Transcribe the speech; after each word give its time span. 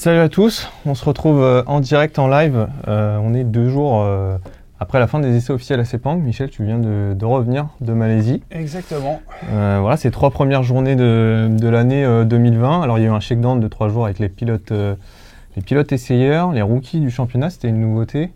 Salut 0.00 0.20
à 0.20 0.30
tous, 0.30 0.66
on 0.86 0.94
se 0.94 1.04
retrouve 1.04 1.42
euh, 1.42 1.62
en 1.66 1.80
direct 1.80 2.18
en 2.18 2.26
live. 2.26 2.68
Euh, 2.88 3.18
on 3.22 3.34
est 3.34 3.44
deux 3.44 3.68
jours 3.68 4.00
euh, 4.00 4.38
après 4.78 4.98
la 4.98 5.06
fin 5.06 5.20
des 5.20 5.36
essais 5.36 5.52
officiels 5.52 5.78
à 5.78 5.84
Sepang. 5.84 6.16
Michel, 6.16 6.48
tu 6.48 6.64
viens 6.64 6.78
de, 6.78 7.12
de 7.12 7.24
revenir 7.26 7.68
de 7.82 7.92
Malaisie. 7.92 8.42
Exactement. 8.50 9.20
Euh, 9.50 9.76
voilà, 9.82 9.98
c'est 9.98 10.10
trois 10.10 10.30
premières 10.30 10.62
journées 10.62 10.96
de, 10.96 11.48
de 11.50 11.68
l'année 11.68 12.02
euh, 12.02 12.24
2020. 12.24 12.80
Alors 12.80 12.96
il 12.96 13.02
y 13.02 13.04
a 13.04 13.08
eu 13.08 13.12
un 13.12 13.20
shakedown 13.20 13.60
de 13.60 13.68
trois 13.68 13.90
jours 13.90 14.06
avec 14.06 14.20
les 14.20 14.30
pilotes, 14.30 14.72
les 14.72 15.62
pilotes 15.62 15.92
essayeurs, 15.92 16.52
les 16.52 16.62
rookies 16.62 17.00
du 17.00 17.10
championnat, 17.10 17.50
c'était 17.50 17.68
une 17.68 17.82
nouveauté. 17.82 18.30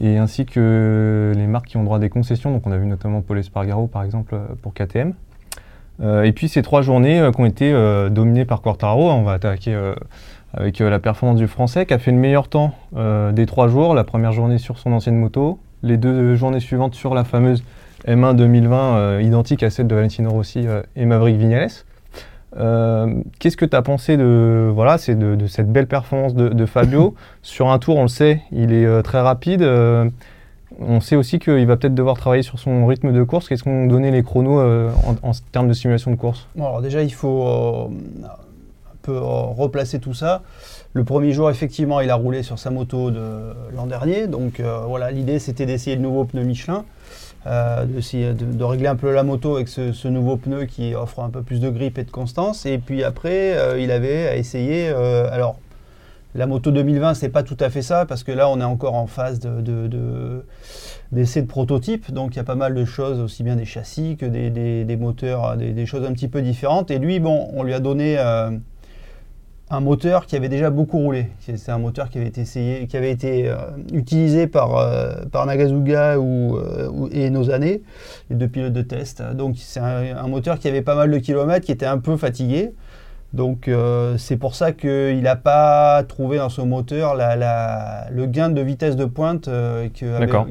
Et 0.00 0.16
ainsi 0.16 0.46
que 0.46 1.34
les 1.36 1.46
marques 1.46 1.66
qui 1.66 1.76
ont 1.76 1.84
droit 1.84 1.98
à 1.98 2.00
des 2.00 2.08
concessions. 2.08 2.50
Donc 2.50 2.66
on 2.66 2.72
a 2.72 2.78
vu 2.78 2.86
notamment 2.86 3.20
Paul 3.20 3.38
Espargaro 3.38 3.88
par 3.88 4.04
exemple 4.04 4.38
pour 4.62 4.72
KTM. 4.72 5.12
Euh, 6.02 6.24
et 6.24 6.32
puis 6.32 6.48
ces 6.48 6.62
trois 6.62 6.82
journées 6.82 7.20
euh, 7.20 7.30
qui 7.30 7.40
ont 7.40 7.46
été 7.46 7.72
euh, 7.72 8.08
dominées 8.08 8.44
par 8.44 8.62
Quartaro. 8.62 9.10
On 9.10 9.22
va 9.22 9.32
attaquer 9.32 9.78
avec 10.56 10.80
euh, 10.80 10.90
la 10.90 10.98
performance 10.98 11.38
du 11.38 11.46
Français 11.48 11.86
qui 11.86 11.94
a 11.94 11.98
fait 11.98 12.10
le 12.12 12.18
meilleur 12.18 12.48
temps 12.48 12.74
euh, 12.96 13.32
des 13.32 13.46
trois 13.46 13.68
jours. 13.68 13.94
La 13.94 14.04
première 14.04 14.32
journée 14.32 14.58
sur 14.58 14.78
son 14.78 14.92
ancienne 14.92 15.16
moto, 15.16 15.58
les 15.82 15.96
deux 15.96 16.34
journées 16.34 16.60
suivantes 16.60 16.94
sur 16.94 17.14
la 17.14 17.24
fameuse 17.24 17.62
M1 18.06 18.36
2020 18.36 18.96
euh, 18.96 19.22
identique 19.22 19.62
à 19.62 19.70
celle 19.70 19.86
de 19.86 19.94
Valentino 19.94 20.30
Rossi 20.30 20.66
et 20.96 21.04
Maverick 21.06 21.36
Vignales. 21.36 21.70
Euh, 22.56 23.12
Qu'est-ce 23.40 23.56
que 23.56 23.64
tu 23.64 23.74
as 23.76 23.82
pensé 23.82 24.16
de, 24.16 24.70
voilà, 24.72 24.98
c'est 24.98 25.16
de, 25.16 25.34
de 25.34 25.46
cette 25.46 25.72
belle 25.72 25.86
performance 25.88 26.34
de, 26.34 26.48
de 26.50 26.66
Fabio? 26.66 27.14
Sur 27.42 27.70
un 27.70 27.78
tour, 27.78 27.96
on 27.96 28.02
le 28.02 28.08
sait, 28.08 28.42
il 28.52 28.72
est 28.72 28.86
euh, 28.86 29.02
très 29.02 29.20
rapide. 29.20 29.62
euh, 29.62 30.08
on 30.80 31.00
sait 31.00 31.16
aussi 31.16 31.38
qu'il 31.38 31.66
va 31.66 31.76
peut-être 31.76 31.94
devoir 31.94 32.16
travailler 32.16 32.42
sur 32.42 32.58
son 32.58 32.84
rythme 32.86 33.12
de 33.12 33.22
course. 33.22 33.48
Qu'est-ce 33.48 33.62
qu'ont 33.62 33.86
donné 33.86 34.10
les 34.10 34.24
chronos 34.24 34.58
en, 34.60 35.14
en 35.22 35.30
termes 35.52 35.68
de 35.68 35.72
simulation 35.72 36.10
de 36.10 36.16
course? 36.16 36.48
Bon, 36.56 36.66
alors 36.66 36.82
déjà, 36.82 37.02
il 37.04 37.12
faut 37.14 37.92
replacer 39.10 39.98
tout 39.98 40.14
ça. 40.14 40.42
Le 40.96 41.02
premier 41.02 41.32
jour, 41.32 41.50
effectivement, 41.50 42.00
il 42.00 42.08
a 42.08 42.14
roulé 42.14 42.44
sur 42.44 42.56
sa 42.56 42.70
moto 42.70 43.10
de 43.10 43.20
l'an 43.74 43.86
dernier. 43.86 44.28
Donc 44.28 44.60
euh, 44.60 44.82
voilà, 44.86 45.10
l'idée, 45.10 45.40
c'était 45.40 45.66
d'essayer 45.66 45.96
le 45.96 46.02
nouveau 46.02 46.24
pneu 46.24 46.44
Michelin, 46.44 46.84
euh, 47.48 47.84
de, 47.84 48.64
régler 48.64 48.86
un 48.86 48.94
peu 48.94 49.12
la 49.12 49.24
moto 49.24 49.56
avec 49.56 49.66
ce, 49.66 50.06
nouveau 50.06 50.36
pneu 50.36 50.66
qui 50.66 50.94
offre 50.94 51.18
un 51.18 51.30
peu 51.30 51.42
plus 51.42 51.58
de 51.58 51.68
grip 51.68 51.98
et 51.98 52.04
de 52.04 52.12
constance. 52.12 52.64
Et 52.64 52.78
puis 52.78 53.02
après, 53.02 53.58
euh, 53.58 53.80
il 53.80 53.90
avait 53.90 54.28
à 54.28 54.36
essayer. 54.36 54.86
alors, 54.86 55.58
la 56.36 56.46
moto 56.46 56.70
2020, 56.70 57.14
c'est 57.14 57.28
pas 57.28 57.42
tout 57.42 57.56
à 57.58 57.70
fait 57.70 57.82
ça, 57.82 58.06
parce 58.06 58.22
que 58.22 58.30
là, 58.32 58.48
on 58.48 58.60
est 58.60 58.64
encore 58.64 58.94
en 58.94 59.08
phase 59.08 59.40
de, 59.40 59.60
de- 59.60 59.88
de- 59.88 60.44
d'essai 61.10 61.42
de 61.42 61.46
prototype. 61.48 62.12
Donc, 62.12 62.34
il 62.34 62.36
y 62.36 62.40
a 62.40 62.44
pas 62.44 62.56
mal 62.56 62.74
de 62.74 62.84
choses, 62.84 63.18
aussi 63.18 63.42
bien 63.42 63.56
des 63.56 63.64
châssis 63.64 64.16
que 64.16 64.26
des, 64.26 64.96
moteurs, 64.96 65.56
des, 65.56 65.86
choses 65.86 66.04
un 66.04 66.12
petit 66.12 66.28
peu 66.28 66.40
différentes. 66.40 66.92
Et 66.92 66.98
lui, 66.98 67.18
bon, 67.18 67.50
on 67.54 67.64
lui 67.64 67.74
a 67.74 67.80
donné 67.80 68.16
un 69.70 69.80
moteur 69.80 70.26
qui 70.26 70.36
avait 70.36 70.48
déjà 70.48 70.70
beaucoup 70.70 70.98
roulé. 70.98 71.28
C'est 71.40 71.70
un 71.70 71.78
moteur 71.78 72.10
qui 72.10 72.18
avait 72.18 72.26
été 72.26 72.42
essayé, 72.42 72.86
qui 72.86 72.96
avait 72.96 73.10
été 73.10 73.48
euh, 73.48 73.56
utilisé 73.92 74.46
par, 74.46 74.76
euh, 74.76 75.24
par 75.32 75.46
Nagazuga 75.46 76.18
ou, 76.18 76.56
euh, 76.56 77.08
et 77.10 77.30
nos 77.30 77.50
années, 77.50 77.82
les 78.30 78.36
deux 78.36 78.48
pilotes 78.48 78.72
de 78.72 78.82
test. 78.82 79.22
Donc, 79.22 79.56
c'est 79.58 79.80
un 79.80 80.28
moteur 80.28 80.58
qui 80.58 80.68
avait 80.68 80.82
pas 80.82 80.94
mal 80.94 81.10
de 81.10 81.18
kilomètres, 81.18 81.64
qui 81.64 81.72
était 81.72 81.86
un 81.86 81.98
peu 81.98 82.16
fatigué. 82.16 82.74
Donc 83.34 83.66
euh, 83.66 84.16
c'est 84.16 84.36
pour 84.36 84.54
ça 84.54 84.70
qu'il 84.70 85.20
n'a 85.22 85.34
pas 85.34 86.04
trouvé 86.04 86.38
dans 86.38 86.48
son 86.48 86.66
moteur 86.66 87.16
la- 87.16 87.34
la- 87.34 88.06
le 88.12 88.26
gain 88.26 88.48
de 88.48 88.60
vitesse 88.60 88.94
de 88.94 89.06
pointe 89.06 89.48
euh, 89.48 89.88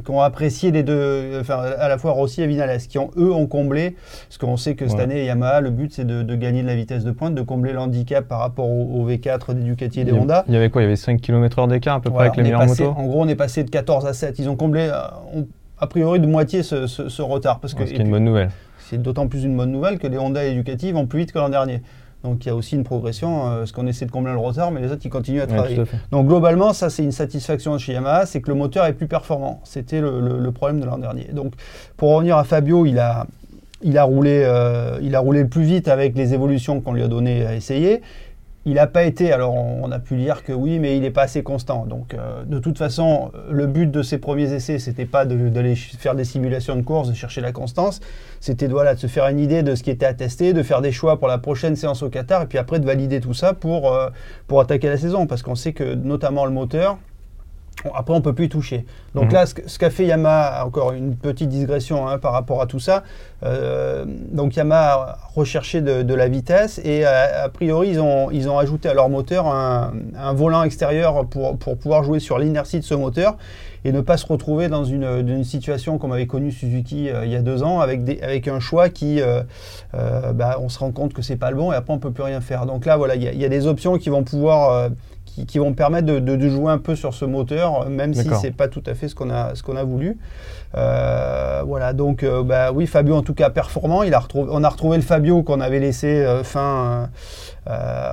qu'ont 0.04 0.20
apprécié 0.20 0.70
les 0.72 0.84
deux, 0.84 1.40
enfin 1.40 1.60
à 1.80 1.88
la 1.88 1.98
fois 1.98 2.12
Rossi 2.12 2.42
et 2.42 2.48
Vinales, 2.48 2.78
qui 2.80 2.98
ont 3.00 3.10
eux 3.18 3.32
ont 3.32 3.48
comblé, 3.48 3.96
parce 4.28 4.38
qu'on 4.38 4.58
sait 4.58 4.76
que 4.76 4.88
cette 4.90 4.98
Ouais. 4.98 5.04
année 5.04 5.26
Yamaha, 5.26 5.62
le 5.62 5.70
but 5.70 5.94
c'est 5.94 6.06
de, 6.06 6.24
de 6.24 6.36
gagner 6.36 6.62
de 6.62 6.68
la 6.68 6.76
vitesse 6.76 7.06
de 7.06 7.12
pointe, 7.12 7.36
de 7.36 7.42
combler 7.42 7.72
l'handicap 7.72 8.28
par 8.28 8.40
rapport 8.40 8.68
au, 8.70 9.02
au 9.02 9.10
V4 9.10 9.54
des 9.54 9.62
Ducati 9.62 10.02
et 10.02 10.04
des 10.04 10.12
il 10.12 10.18
y, 10.18 10.20
Honda. 10.20 10.44
il 10.50 10.54
y 10.54 10.58
avait 10.58 10.70
quoi? 10.70 10.82
Il 10.82 10.86
y 10.86 10.88
avait 10.88 10.98
5 10.98 11.22
km/h 11.22 11.70
d'écart 11.70 11.96
à 11.96 12.02
peu 12.02 12.10
Voilà, 12.10 12.32
près 12.32 12.40
avec 12.42 12.46
les 12.46 12.52
meilleures 12.52 12.68
motos? 12.68 12.94
En 12.98 13.06
gros 13.08 13.22
on 13.24 13.28
est 13.30 13.36
passé 13.36 13.64
de 13.64 13.70
14 13.70 14.06
à 14.06 14.12
7, 14.14 14.40
ils 14.40 14.50
ont 14.50 14.58
comblé 14.58 14.90
euh, 14.92 14.98
on- 15.34 15.48
a 15.80 15.88
priori 15.88 16.20
de 16.20 16.28
moitié 16.28 16.64
ce, 16.64 16.88
ce- 16.88 17.08
ce 17.08 17.22
retard, 17.22 17.60
parce 17.62 17.74
que 17.74 17.80
Ouais, 17.80 17.86
Ce 17.88 17.92
qui 17.92 17.98
et 17.98 18.02
est 18.02 18.06
une 18.06 18.12
bonne 18.12 18.26
nouvelle. 18.26 18.50
c'est 18.80 19.02
d'autant 19.02 19.28
plus 19.28 19.44
une 19.46 19.56
bonne 19.56 19.72
nouvelle 19.72 20.00
que 20.00 20.08
les 20.08 20.18
Honda 20.18 20.44
et 20.44 20.50
les 20.50 20.56
Ducati 20.56 20.92
vont 20.92 21.06
plus 21.08 21.20
vite 21.20 21.32
que 21.32 21.40
l'an 21.40 21.48
dernier. 21.50 21.82
Donc 22.24 22.46
il 22.46 22.48
y 22.48 22.52
a 22.52 22.56
aussi 22.56 22.76
une 22.76 22.84
progression, 22.84 23.50
euh, 23.50 23.58
parce 23.60 23.72
qu'on 23.74 23.86
essaie 23.88 24.06
de 24.06 24.12
combler 24.12 24.32
le 24.32 24.38
retard, 24.38 24.72
mais 24.72 24.82
les 24.82 24.92
autres 24.92 25.02
ils 25.06 25.10
continuent 25.10 25.42
à 25.42 25.48
travailler. 25.48 25.76
à. 25.76 25.86
Donc 26.12 26.28
globalement, 26.28 26.72
ça 26.74 26.90
c'est 26.90 27.04
une 27.04 27.12
satisfaction 27.12 27.78
chez 27.78 27.94
Yamaha, 27.94 28.26
c'est 28.26 28.40
que 28.42 28.50
le 28.50 28.56
moteur 28.56 28.86
est 28.86 28.94
plus 28.94 29.08
performant. 29.08 29.60
C'était 29.66 30.00
le, 30.00 30.20
le- 30.22 30.40
le 30.40 30.52
problème 30.52 30.80
de 30.80 30.86
l'an 30.86 30.98
dernier. 30.98 31.26
Donc 31.34 31.54
pour 31.98 32.12
revenir 32.16 32.38
à 32.38 32.44
Fabio, 32.46 32.86
il 32.86 32.98
a, 33.00 33.28
il 33.82 33.98
a, 33.98 34.04
roulé, 34.04 34.44
euh, 34.46 35.00
il 35.02 35.16
a 35.16 35.20
roulé 35.20 35.42
le 35.44 35.50
plus 35.50 35.64
vite 35.64 35.90
avec 35.90 36.16
les 36.16 36.34
évolutions 36.34 36.80
qu'on 36.80 36.94
lui 36.94 37.04
a 37.04 37.08
données 37.10 37.46
à 37.46 37.56
essayer. 37.56 38.02
Il 38.66 38.76
n'a 38.76 38.88
pas 38.88 39.04
été, 39.04 39.34
alors 39.34 39.54
on, 39.54 39.92
a 39.92 40.00
pu 40.00 40.16
lire 40.16 40.44
que 40.44 40.54
oui, 40.54 40.80
mais 40.80 40.96
il 40.96 41.02
n'est 41.02 41.12
pas 41.12 41.24
assez 41.24 41.44
constant. 41.44 41.86
Donc 41.86 42.14
euh, 42.14 42.46
de 42.46 42.60
toute 42.60 42.78
façon, 42.78 43.32
le 43.50 43.68
but 43.68 43.92
de 43.92 44.02
ses 44.02 44.20
premiers 44.20 44.54
essais, 44.54 44.80
c'était 44.80 45.06
pas 45.06 45.26
d'aller 45.26 45.76
faire 45.76 46.16
des 46.16 46.24
simulations 46.24 46.78
de 46.78 46.82
course, 46.82 47.10
de 47.10 47.14
chercher 47.14 47.42
la 47.42 47.52
constance. 47.52 48.00
C'était 48.40 48.68
voilà, 48.68 48.96
de 48.96 49.00
se 49.00 49.08
faire 49.08 49.28
une 49.28 49.40
idée 49.40 49.64
de 49.64 49.76
ce 49.76 49.84
qui 49.84 49.90
était 49.90 50.06
à 50.06 50.14
tester, 50.14 50.54
de 50.54 50.64
faire 50.64 50.82
des 50.82 50.94
choix 50.94 51.20
pour 51.20 51.28
la 51.28 51.40
prochaine 51.40 51.76
séance 51.76 52.04
au 52.04 52.10
Qatar, 52.10 52.44
et 52.44 52.46
puis 52.46 52.58
après 52.58 52.80
de 52.80 52.86
valider 52.86 53.20
tout 53.20 53.34
ça 53.34 53.54
pour, 53.54 53.94
euh, 53.94 54.10
pour 54.48 54.62
attaquer 54.62 54.88
la 54.88 54.98
saison. 54.98 55.28
Parce 55.28 55.42
qu'on 55.42 55.56
sait 55.56 55.74
que 55.74 55.96
notamment 55.96 56.46
le 56.46 56.52
moteur, 56.52 56.98
on- 57.86 57.94
après 57.94 58.14
on 58.14 58.22
peut 58.22 58.34
plus 58.34 58.46
y 58.46 58.50
toucher. 58.50 58.86
Donc 59.16 59.26
Mhm. 59.26 59.34
là, 59.34 59.46
ce, 59.46 59.54
ce 59.66 59.78
qu'a 59.80 59.90
fait 59.90 60.06
Yamaha, 60.06 60.66
encore 60.66 60.92
une 60.94 61.16
petite 61.16 61.50
digression 61.50 62.08
hein, 62.08 62.18
par 62.18 62.34
rapport 62.34 62.62
à 62.62 62.66
tout 62.68 62.80
ça, 62.80 63.04
euh, 63.44 64.06
donc 64.32 64.56
Yamaha 64.56 64.94
a 64.94 65.18
recherché 65.36 65.82
de, 65.82 66.02
de 66.02 66.14
la 66.14 66.28
vitesse 66.28 66.80
et 66.84 67.06
a, 67.06 67.44
a 67.44 67.50
priori 67.50 67.90
ils 67.90 68.00
ont, 68.00 68.32
ils 68.32 68.50
ont 68.50 68.58
ajouté 68.60 68.90
à 68.90 68.94
leur 68.94 69.10
moteur 69.10 69.48
un, 69.48 69.94
un 70.18 70.34
volant 70.34 70.64
extérieur 70.64 71.26
pour, 71.26 71.58
pour 71.58 71.78
pouvoir 71.78 72.04
jouer 72.04 72.20
sur 72.20 72.38
l'inertie 72.40 72.80
de 72.80 72.86
ce 72.86 72.94
moteur 72.94 73.38
et 73.86 73.92
ne 73.92 74.00
pas 74.00 74.16
se 74.16 74.26
retrouver 74.26 74.70
dans 74.70 74.86
une, 74.86 75.20
situation 75.44 75.98
comme 75.98 76.14
avait 76.14 76.26
connu 76.28 76.52
Suzuki 76.52 77.10
euh, 77.10 77.26
il 77.26 77.32
y 77.32 77.36
a 77.36 77.42
deux 77.42 77.64
ans 77.64 77.82
avec, 77.82 78.06
des, 78.06 78.22
avec 78.22 78.48
un 78.48 78.62
choix 78.62 78.88
qui, 78.90 79.20
euh, 79.22 79.42
euh, 79.96 80.32
bah, 80.32 80.58
on 80.62 80.70
se 80.70 80.80
rend 80.80 80.92
compte 80.92 81.14
que 81.14 81.22
c'est 81.22 81.36
pas 81.36 81.50
le 81.52 81.58
bon 81.58 81.72
et 81.74 81.76
après 81.76 81.94
on 81.94 82.00
peut 82.00 82.12
plus 82.12 82.24
rien 82.24 82.40
faire. 82.40 82.66
Donc 82.66 82.86
là 82.86 82.96
voilà, 82.96 83.16
il 83.16 83.24
y, 83.24 83.28
a- 83.28 83.34
il 83.34 83.40
y 83.42 83.46
a 83.46 83.50
des 83.50 83.68
options 83.68 83.98
qui 83.98 84.10
vont 84.10 84.24
pouvoir 84.24 84.72
euh, 84.72 84.90
qui, 85.34 85.46
qui 85.46 85.58
vont 85.60 85.74
permettre 85.74 86.06
de, 86.08 86.20
de- 86.20 86.36
de 86.36 86.50
jouer 86.50 86.72
un 86.72 86.78
peu 86.78 86.96
sur 86.96 87.14
ce 87.14 87.26
moteur, 87.26 87.90
même 87.90 88.14
si 88.14 88.28
c'est 88.42 88.52
pas 88.56 88.68
tout 88.68 88.84
à 88.86 88.94
fait 88.94 89.08
ce 89.08 89.16
qu'on 89.16 89.30
a, 89.30 89.56
ce 89.56 89.64
qu'on 89.64 89.76
a 89.76 89.84
voulu. 89.84 90.18
Euh, 90.76 91.62
voilà, 91.66 91.94
donc 91.94 92.24
euh, 92.24 92.42
bah, 92.44 92.72
oui, 92.74 92.88
Fabio 92.88 93.16
en 93.16 93.22
tout 93.22 93.34
cas 93.36 93.50
performant. 93.50 94.04
Il 94.04 94.14
a 94.14 94.20
retrouvé, 94.20 94.50
on 94.52 94.64
a 94.64 94.70
retrouvé 94.70 94.98
le 94.98 95.04
Fabio 95.04 95.44
qu'on 95.44 95.62
avait 95.62 95.80
laissé 95.80 96.08
euh, 96.08 96.44
fin, 96.44 97.10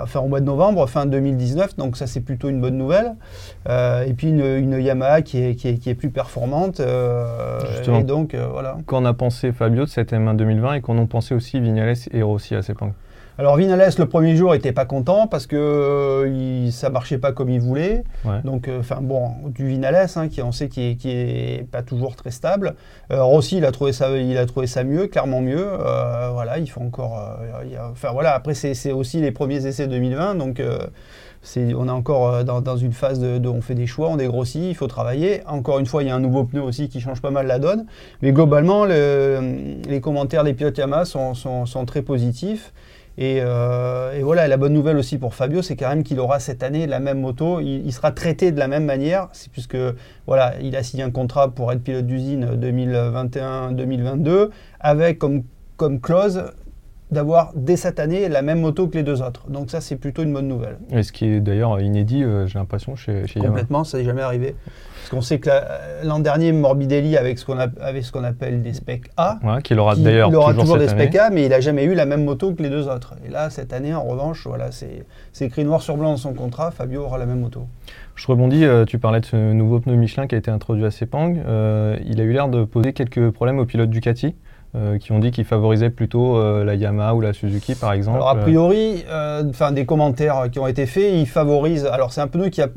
fin 0.07 0.21
au 0.21 0.29
mois 0.29 0.41
de 0.41 0.45
novembre, 0.45 0.87
fin 0.87 1.07
2019, 1.07 1.77
donc 1.77 1.97
ça 1.97 2.07
c'est 2.07 2.21
plutôt 2.21 2.49
une 2.49 2.61
bonne 2.61 2.77
nouvelle. 2.77 3.15
Et 3.69 4.13
puis 4.15 4.29
une, 4.29 4.41
une 4.45 4.81
Yamaha 4.81 5.23
qui 5.23 5.43
est, 5.43 5.55
qui 5.55 5.69
est, 5.69 5.75
qui 5.79 5.91
est 5.91 5.95
plus 5.95 6.11
performante. 6.11 6.81
Justement. 7.73 7.99
et 8.01 8.05
donc 8.05 8.35
voilà. 8.35 8.77
Qu'en 8.87 9.05
a 9.05 9.13
pensé 9.15 9.53
Fabio 9.53 9.85
de 9.85 9.91
cette 9.91 10.13
M1 10.13 10.37
2020 10.37 10.75
et 10.75 10.81
qu'en 10.81 10.97
ont 10.99 11.07
pensé 11.07 11.35
aussi 11.35 11.61
Vignales 11.61 11.95
et 12.13 12.23
Rossi 12.23 12.55
à 12.55 12.63
Sepang 12.63 12.93
Alors 13.41 13.57
Vinales 13.57 13.91
le 13.99 14.05
premier 14.07 14.37
jour 14.37 14.55
était 14.55 14.73
pas 14.73 14.85
content 14.85 15.27
parce 15.27 15.47
que 15.47 15.57
euh, 15.57 16.29
il, 16.67 16.73
ça 16.73 16.91
marchait 16.91 17.17
pas 17.17 17.33
comme 17.33 17.49
il 17.49 17.59
voulait. 17.61 18.05
Ouais. 18.27 18.43
Donc 18.45 18.69
euh, 18.69 18.81
enfin 18.81 18.99
bon 19.01 19.31
du 19.47 19.67
Vinales 19.67 20.09
hein, 20.17 20.29
qui 20.29 20.43
on 20.43 20.53
sait 20.53 20.69
qui 20.69 20.91
est, 20.91 20.95
qui 20.97 21.11
est 21.11 21.67
pas 21.73 21.83
toujours 21.83 22.17
très 22.17 22.31
stable. 22.33 22.75
Euh, 23.11 23.23
Rossi 23.23 23.57
il 23.57 23.65
a 23.65 23.73
trouvé 23.73 23.93
ça 23.93 24.11
il 24.19 24.37
a 24.37 24.45
trouvé 24.45 24.67
ça 24.67 24.85
mieux 24.85 25.07
clairement 25.07 25.41
mieux. 25.41 25.67
Voilà 26.35 26.59
il 26.59 26.69
faut 26.69 26.83
encore 26.83 27.19
enfin 27.93 28.11
voilà 28.13 28.35
après 28.35 28.53
c'est 28.53 28.93
aussi 28.93 29.23
les 29.23 29.31
premiers 29.33 29.65
essais 29.67 29.87
2020 29.89 30.35
donc 30.35 30.63
on 31.57 31.89
est 31.89 31.91
encore 31.91 32.45
dans, 32.45 32.61
dans 32.61 32.77
une 32.77 32.93
phase 32.93 33.19
de, 33.21 33.39
de- 33.39 33.49
on 33.49 33.63
fait 33.63 33.75
des 33.75 33.87
choix, 33.87 34.11
on 34.11 34.17
dégrossit, 34.17 34.63
il 34.63 34.75
faut 34.75 34.87
travailler. 34.89 35.41
Encore 35.47 35.79
une 35.79 35.87
fois, 35.87 36.03
il 36.03 36.09
y 36.09 36.11
a 36.11 36.15
un 36.15 36.21
nouveau 36.21 36.45
pneu 36.45 36.61
aussi 36.61 36.91
qui 36.91 37.01
change 37.01 37.23
pas 37.23 37.31
mal 37.31 37.47
la 37.47 37.59
donne. 37.59 37.87
Mais 38.21 38.33
globalement, 38.33 38.85
le- 38.85 39.41
les 39.89 40.01
commentaires 40.03 40.45
des 40.45 40.53
pilotes 40.53 40.77
Yamaha 40.77 41.07
sont, 41.07 41.33
sont- 41.33 41.65
sont 41.65 41.87
très 41.87 42.03
positifs. 42.03 42.75
Et, 43.21 43.41
euh, 43.43 44.15
et 44.19 44.23
voilà, 44.23 44.47
et 44.47 44.49
la 44.49 44.57
bonne 44.57 44.73
nouvelle 44.73 44.97
aussi 44.97 45.19
pour 45.19 45.35
Fabio, 45.35 45.61
c'est 45.61 45.77
quand 45.77 45.91
même 45.91 46.03
qu'il 46.03 46.19
aura 46.21 46.41
cette 46.41 46.63
année 46.63 46.87
la 46.87 47.01
même 47.01 47.21
moto. 47.21 47.61
Il, 47.61 47.93
sera 47.93 48.13
traité 48.13 48.51
de 48.51 48.59
la 48.59 48.67
même 48.67 48.87
manière, 48.87 49.29
puisque 49.53 49.77
voilà, 50.27 50.55
il 50.63 50.75
a 50.75 50.83
signé 50.83 51.03
un 51.03 51.11
contrat 51.11 51.51
pour 51.55 51.71
être 51.71 51.83
pilote 51.83 52.07
d'usine 52.07 52.47
2021-2022, 52.57 54.49
avec 54.81 55.19
comme 55.19 56.01
clause 56.01 56.45
d'avoir 57.11 57.53
dès 57.55 57.77
cette 57.77 57.99
année 57.99 58.29
la 58.29 58.43
même 58.43 58.61
moto 58.61 58.87
que 58.89 58.97
les 58.97 59.03
deux 59.03 59.21
autres. 59.23 59.49
Donc 59.49 59.71
ça, 59.71 59.81
c'est 59.81 59.97
plutôt 59.97 60.23
une 60.23 60.33
bonne 60.33 60.47
nouvelle. 60.49 60.79
Et 60.91 61.03
ce 61.03 61.13
qui 61.13 61.27
est 61.27 61.41
d'ailleurs 61.41 61.81
inédit, 61.81 62.23
euh, 62.23 62.47
j'ai 62.47 62.59
l'impression, 62.59 62.95
chez, 62.97 63.27
chez 63.27 63.41
Yamaha. 63.41 63.49
Complètement, 63.51 63.85
ça 63.85 63.99
n'est 63.99 64.05
jamais 64.05 64.23
arrivé. 64.23 64.55
Parce 64.99 65.11
qu'on 65.11 65.21
sait 65.23 65.39
que 65.41 65.49
la- 65.49 65.65
l'an 66.05 66.21
dernier, 66.21 66.53
Morbidelli 66.53 67.17
avec 67.17 67.39
ce 67.39 67.45
qu'on 67.45 67.59
a- 67.59 67.67
avait 67.81 68.03
ce 68.03 68.13
qu'on 68.13 68.23
appelle 68.23 68.63
des 68.63 68.75
specs 68.75 69.11
A. 69.17 69.39
Ouais, 69.43 69.61
qu'il 69.63 69.79
aura 69.79 69.97
d'ailleurs 69.97 70.29
il 70.31 70.37
aura 70.37 70.55
toujours, 70.55 70.77
des 70.79 70.89
année. 70.89 71.03
specs 71.07 71.17
A, 71.17 71.31
mais 71.31 71.45
il 71.45 71.49
n'a 71.49 71.61
jamais 71.61 71.85
eu 71.85 71.95
la 71.95 72.07
même 72.07 72.25
moto 72.25 72.53
que 72.55 72.63
les 72.63 72.71
deux 72.71 72.87
autres. 72.89 73.15
Et 73.27 73.31
là, 73.31 73.51
cette 73.51 73.73
année, 73.73 73.93
en 73.95 74.05
revanche, 74.05 74.47
voilà, 74.47 74.71
c'est 74.71 75.05
écrit 75.45 75.65
noir 75.65 75.83
sur 75.83 75.97
blanc 75.97 76.11
dans 76.11 76.17
son 76.17 76.33
contrat, 76.35 76.71
Fabio 76.71 77.03
aura 77.03 77.19
la 77.19 77.27
même 77.27 77.41
moto. 77.41 77.67
Je 78.15 78.27
rebondis, 78.27 78.65
euh, 78.65 78.85
tu 78.85 78.99
parlais 78.99 79.21
de 79.21 79.27
ce 79.27 79.53
nouveau 79.53 79.81
pneu 79.81 79.95
Michelin 79.97 80.27
qui 80.27 80.35
a 80.35 80.39
été 80.39 80.51
introduit 80.51 80.85
à 80.85 80.91
Sepang. 80.91 81.35
Euh, 81.47 81.97
il 82.07 82.21
a 82.21 82.25
eu 82.25 82.33
l'air 82.33 82.49
de 82.49 82.65
poser 82.65 82.93
quelques 82.93 83.31
problèmes 83.31 83.59
aux 83.59 83.65
pilotes 83.65 83.89
Ducati, 83.91 84.35
euh, 84.77 84.99
qui 84.99 85.11
ont 85.11 85.19
dit 85.19 85.33
qu'il 85.33 85.45
favorisait 85.45 85.91
plutôt 85.91 86.37
euh, 86.37 86.65
la 86.65 86.77
Yamaha 86.77 87.15
ou 87.15 87.21
la 87.21 87.33
Suzuki 87.33 87.75
par 87.75 87.93
exemple. 87.93 88.19
Alors 88.19 88.29
a 88.29 88.37
priori, 88.37 89.05
euh, 89.11 89.43
des 89.73 89.85
commentaires 89.85 90.49
qui 90.53 90.61
ont 90.61 90.67
été 90.69 90.87
faits, 90.87 91.13
ils 91.13 91.27
favorisent. 91.27 91.87
Alors 91.87 92.13
c'est 92.13 92.21
un 92.21 92.29
pneu 92.29 92.51
qui 92.51 92.63
a 92.63 92.69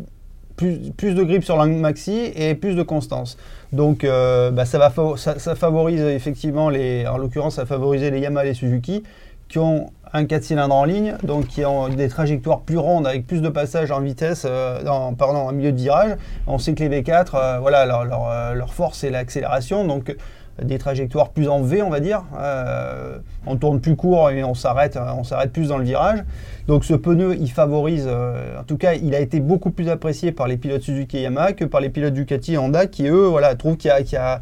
plus, 0.56 1.14
de 1.14 1.24
grip 1.24 1.44
sur 1.44 1.56
la 1.56 1.68
maxi 1.68 2.32
et 2.36 2.56
plus 2.56 2.76
de 2.76 2.82
constance. 2.82 3.38
Donc 3.74 4.04
bah, 4.06 4.66
ça, 4.66 4.80
va 4.80 4.92
ça, 5.18 5.56
favorise 5.56 6.02
effectivement 6.02 6.70
les, 6.70 7.06
en 7.06 7.18
l'occurrence 7.18 7.56
ça 7.56 7.66
favorisait 7.66 8.10
les 8.10 8.22
Yamaha 8.22 8.46
et 8.46 8.50
les 8.50 8.54
Suzuki 8.56 9.04
qui 9.48 9.60
ont 9.60 9.92
un 10.14 10.26
4 10.26 10.44
cylindres 10.44 10.76
en 10.76 10.86
ligne, 10.86 11.16
donc 11.24 11.48
qui 11.48 11.66
ont 11.66 11.90
des 11.90 12.08
trajectoires 12.08 12.62
plus 12.62 12.78
rondes 12.78 13.08
avec 13.08 13.28
plus 13.28 13.42
de 13.42 13.50
passages 13.50 13.92
en 13.92 14.00
vitesse, 14.00 14.48
pardon, 14.86 15.40
en 15.40 15.52
milieu 15.52 15.72
de 15.72 15.78
virage. 15.78 16.16
On 16.48 16.60
sait 16.60 16.74
que 16.74 16.84
les 16.84 17.02
V4, 17.02 17.36
euh, 17.36 17.58
voilà, 17.60 17.86
leur, 17.86 18.06
leur, 18.06 18.74
force 18.74 19.00
c'est 19.00 19.10
l'accélération, 19.10 19.86
donc 19.86 20.16
des 20.62 20.78
trajectoires 20.78 21.30
plus 21.30 21.50
en 21.50 21.62
V, 21.62 21.82
on 21.82 21.90
va 21.90 22.00
dire. 22.00 22.24
Euh, 22.38 23.18
on 23.48 23.58
tourne 23.58 23.82
plus 23.82 23.96
court 23.96 24.30
et 24.30 24.44
on 24.44 24.54
s'arrête, 24.54 24.98
euh, 24.98 25.12
on 25.18 25.24
s'arrête 25.24 25.52
plus 25.52 25.70
dans 25.70 25.78
le 25.78 25.84
virage. 25.84 26.24
Donc 26.68 26.86
ce 26.86 26.94
pneu, 26.94 27.36
il 27.40 27.50
favorise, 27.50 28.06
euh, 28.08 28.60
en 28.60 28.64
tout 28.64 28.78
cas, 28.78 28.94
il 28.94 29.16
a 29.16 29.20
été 29.20 29.40
beaucoup 29.40 29.72
plus 29.72 29.90
apprécié 29.90 30.32
par 30.32 30.48
les 30.48 30.58
pilotes 30.58 30.84
Suzuki 30.84 31.18
et 31.18 31.22
Yamaha 31.24 31.54
que 31.54 31.66
par 31.66 31.82
les 31.82 31.90
pilotes 31.90 32.14
Ducati 32.14 32.54
et 32.54 32.58
Honda 32.58 32.86
qui, 32.86 33.08
eux, 33.08 33.26
voilà, 33.26 33.56
trouvent 33.56 33.78
qu'il 33.78 33.92
y, 33.92 34.16
a- 34.16 34.42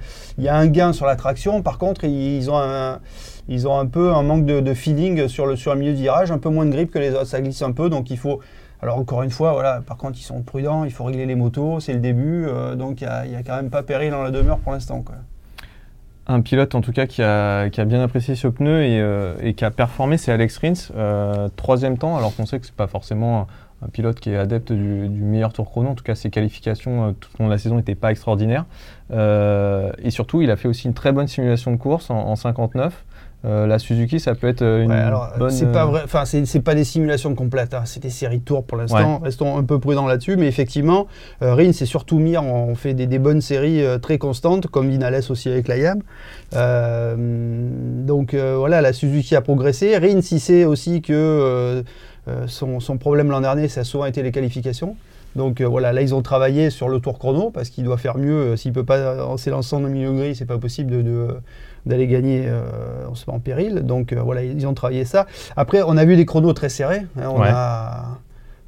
un 0.50 0.68
gain 0.68 0.92
sur 0.92 1.06
la 1.06 1.16
traction. 1.16 1.62
Par 1.62 1.78
contre, 1.78 2.04
ils 2.04 2.50
ont 2.52 2.58
un, 2.58 3.00
un 3.50 3.86
peu 3.86 4.14
un 4.14 4.24
manque 4.24 4.46
de, 4.46 4.74
feeling 4.74 5.28
sur 5.30 5.46
le, 5.48 5.56
milieu 5.76 5.94
de 5.94 5.98
virage, 5.98 6.32
un 6.32 6.40
peu 6.40 6.50
moins 6.50 6.66
de 6.66 6.72
grip 6.72 6.92
que 6.92 7.00
les 7.00 7.12
autres. 7.12 7.28
Ça 7.28 7.40
glisse 7.42 7.62
un 7.62 7.72
peu, 7.72 7.90
donc 7.90 8.10
il 8.10 8.18
faut. 8.18 8.42
Alors 8.84 8.98
encore 8.98 9.22
une 9.22 9.30
fois, 9.30 9.54
voilà, 9.54 9.82
par 9.86 9.96
contre, 9.96 10.18
ils 10.18 10.24
sont 10.24 10.42
prudents, 10.42 10.86
il 10.86 10.92
faut 10.92 11.04
régler 11.04 11.28
les 11.28 11.36
motos, 11.36 11.80
c'est 11.80 11.94
le 11.94 12.00
début, 12.00 12.48
donc 12.76 13.02
il 13.02 13.08
n'y 13.30 13.36
a, 13.36 13.40
a 13.40 13.44
quand 13.44 13.56
même 13.56 13.70
pas 13.70 13.84
péril 13.84 14.10
dans 14.10 14.24
la 14.24 14.32
demeure 14.32 14.58
pour 14.58 14.72
l'instant. 14.72 15.06
Un 16.28 16.42
pilote 16.42 16.76
en 16.76 16.82
tout 16.82 16.92
cas 16.92 17.08
qui 17.08 17.24
a, 17.24 17.68
bien 17.86 18.02
apprécié 18.02 18.36
ce 18.36 18.48
pneu 18.48 18.84
et, 18.84 19.00
euh, 19.00 19.36
et 19.42 19.54
qui 19.54 19.66
a 19.66 19.72
performé, 19.72 20.18
c'est 20.18 20.32
Alex 20.32 20.58
Rins, 20.60 20.92
euh, 20.96 21.50
troisième 21.56 21.98
temps, 21.98 22.16
alors 22.16 22.36
qu'on 22.36 22.46
sait 22.46 22.60
que 22.60 22.66
c'est 22.68 22.76
pas 22.76 22.88
forcément 22.88 23.48
un, 23.82 23.88
pilote 23.90 24.20
qui 24.20 24.30
est 24.30 24.38
adepte 24.38 24.72
du, 24.72 25.10
meilleur 25.10 25.52
tour 25.52 25.66
chrono. 25.66 25.90
En 25.90 25.96
tout 25.96 26.04
cas, 26.04 26.14
ses 26.14 26.30
qualifications 26.30 27.08
euh, 27.08 27.12
tout 27.20 27.30
au 27.40 27.44
long 27.44 27.48
de 27.48 27.54
la 27.54 27.58
saison 27.58 27.76
n'étaient 27.78 27.96
pas 27.96 28.12
extraordinaires. 28.12 28.66
Et 29.12 30.12
surtout, 30.12 30.42
il 30.42 30.52
a 30.52 30.56
fait 30.56 30.68
aussi 30.68 30.88
une 30.88 30.94
très 30.94 31.12
bonne 31.12 31.28
simulation 31.28 31.72
de 31.72 31.78
course 31.78 32.10
en 32.12 32.36
59. 32.36 33.04
Euh, 33.44 33.66
la 33.66 33.80
Suzuki, 33.80 34.20
ça 34.20 34.36
peut 34.36 34.48
être 34.48 34.62
une 34.64 34.92
Ouais, 34.92 34.98
alors, 34.98 35.30
bonne. 35.40 35.50
c'est 35.50 35.72
pas 35.72 35.84
euh, 35.84 35.88
vrai, 35.88 36.02
enfin, 36.04 36.26
c'est 36.26 36.60
pas 36.60 36.76
des 36.76 36.84
simulations 36.84 37.34
complètes, 37.34 37.74
hein, 37.74 37.82
c'est 37.86 38.00
des 38.04 38.12
séries 38.12 38.38
de 38.38 38.44
tours 38.44 38.64
pour 38.64 38.78
l'instant. 38.78 39.18
Restons 39.18 39.58
un 39.58 39.64
peu 39.64 39.80
prudents 39.80 40.06
là-dessus, 40.06 40.36
mais 40.38 40.46
effectivement, 40.48 41.08
euh, 41.42 41.56
Rins 41.56 41.74
s'est 41.74 41.88
surtout 41.88 42.20
mis, 42.20 42.38
on 42.38 42.76
fait 42.76 42.94
des, 42.94 43.08
des 43.08 43.18
bonnes 43.18 43.42
séries 43.42 43.84
euh, 43.84 43.98
très 43.98 44.20
constantes, 44.20 44.68
comme 44.68 44.90
Vinales 44.90 45.22
aussi 45.30 45.50
avec 45.50 45.68
la 45.68 45.78
YAM. 45.78 46.02
Euh, 46.54 47.16
donc 48.06 48.34
euh, 48.34 48.56
voilà, 48.58 48.82
la 48.82 48.94
Suzuki 48.94 49.36
a 49.36 49.42
progressé. 49.42 49.98
Rins, 49.98 50.20
il 50.32 50.40
sait 50.40 50.66
aussi 50.66 51.02
que 51.02 51.14
euh, 51.14 51.84
euh, 52.28 52.44
son, 52.48 52.80
son 52.80 52.98
problème 52.98 53.30
l'an 53.32 53.42
dernier, 53.42 53.68
ça 53.68 53.82
a 53.82 53.84
souvent 53.84 54.06
été 54.06 54.22
les 54.22 54.32
qualifications. 54.32 54.96
Donc 55.36 55.62
euh, 55.62 55.66
voilà, 55.68 55.94
là 55.94 56.02
ils 56.02 56.14
ont 56.14 56.22
travaillé 56.22 56.70
sur 56.70 56.90
le 56.90 57.00
tour 57.00 57.18
chrono 57.20 57.52
parce 57.52 57.70
qu'il 57.70 57.84
doit 57.84 57.98
faire 57.98 58.18
mieux. 58.18 58.34
euh, 58.34 58.56
S'il 58.58 58.74
peut 58.74 58.84
pas 58.84 59.26
en 59.26 59.38
s'élançant 59.38 59.80
dans 59.80 59.88
le 59.88 59.94
milieu 59.94 60.12
gris, 60.14 60.36
c'est 60.36 60.46
pas 60.46 60.58
possible 60.58 60.92
de- 60.92 61.02
de, 61.02 61.28
d'aller 61.86 62.08
gagner 62.08 62.44
euh, 62.48 62.64
on 63.10 63.16
se 63.16 63.30
met 63.30 63.36
en 63.36 63.40
péril. 63.40 63.76
Donc 63.86 64.12
euh, 64.14 64.22
voilà, 64.22 64.44
ils 64.44 64.68
ont 64.68 64.74
travaillé 64.74 65.06
ça. 65.06 65.26
Après, 65.56 65.82
on 65.86 65.96
a 65.98 66.06
vu 66.06 66.16
des 66.18 66.26
chronos 66.26 66.54
très 66.54 66.70
serrés. 66.70 67.04
hein, 67.18 67.30
on, 67.30 67.40
Ouais. 67.42 67.48
a, 67.50 68.18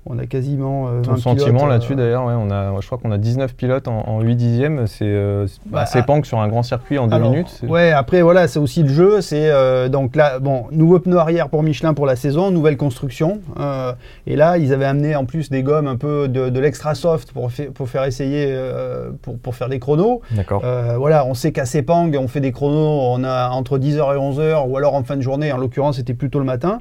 on 0.05 0.19
a 0.19 0.25
quasiment. 0.25 0.87
euh, 0.87 1.01
Ton 1.01 1.11
20 1.11 1.17
sentiment 1.17 1.45
pilotes, 1.59 1.69
là-dessus 1.69 1.93
euh, 1.93 1.95
d'ailleurs, 1.95 2.25
ouais, 2.25 2.33
on 2.37 2.51
a, 2.51 2.73
je 2.81 2.85
crois 2.85 2.97
qu'on 2.97 3.11
a 3.11 3.17
19 3.17 3.55
pilotes 3.55 3.87
en, 3.87 3.99
en 4.07 4.21
8 4.21 4.35
dixièmes, 4.35 4.85
c'est 4.87 5.05
euh, 5.05 5.47
Bah, 5.65 5.81
assez 5.81 6.01
punk 6.03 6.25
sur 6.25 6.39
un 6.39 6.47
grand 6.47 6.63
circuit 6.63 6.97
en 6.97 7.07
2 7.07 7.15
Alors, 7.15 7.31
minutes. 7.31 7.61
Ouais, 7.67 7.91
après 7.91 8.21
voilà, 8.21 8.47
c'est 8.47 8.59
aussi 8.59 8.83
le 8.83 8.89
jeu. 8.89 9.21
C'est 9.21 9.49
euh, 9.51 9.89
donc 9.89 10.15
là, 10.15 10.39
bon, 10.39 10.65
nouveau 10.71 10.99
pneu 10.99 11.17
arrière 11.17 11.49
pour 11.49 11.63
Michelin 11.63 11.93
pour 11.93 12.05
la 12.05 12.15
saison, 12.15 12.51
nouvelle 12.51 12.77
construction. 12.77 13.39
euh, 13.59 13.93
et 14.27 14.35
là, 14.35 14.57
ils 14.57 14.73
avaient 14.73 14.85
amené 14.85 15.15
en 15.15 15.25
plus 15.25 15.49
des 15.49 15.63
gommes 15.63 15.87
un 15.87 15.95
peu 15.97 16.27
de, 16.27 16.49
de 16.49 16.59
l'extra 16.59 16.95
soft 16.95 17.31
pour, 17.31 17.51
fa- 17.51 17.71
pour 17.73 17.87
faire 17.89 18.03
essayer, 18.03 18.47
euh, 18.49 19.11
pour, 19.21 19.37
pour 19.37 19.55
faire 19.55 19.69
des 19.69 19.79
chronos. 19.79 20.21
D'accord. 20.31 20.61
Euh, 20.65 20.95
voilà, 20.97 21.25
on 21.25 21.33
sait 21.33 21.51
qu'à 21.51 21.65
Sepang, 21.65 22.11
on 22.17 22.27
fait 22.27 22.39
des 22.41 22.51
chronos, 22.51 22.73
on 23.13 23.23
a 23.23 23.49
entre 23.49 23.77
10h 23.77 23.97
et 24.15 24.17
11h, 24.17 24.67
ou 24.69 24.77
alors 24.77 24.95
en 24.95 25.03
fin 25.03 25.15
de 25.17 25.21
journée. 25.21 25.51
En 25.51 25.57
l'occurrence, 25.57 25.95
c'était 25.97 26.13
plutôt 26.13 26.39
le 26.39 26.45
matin. 26.45 26.79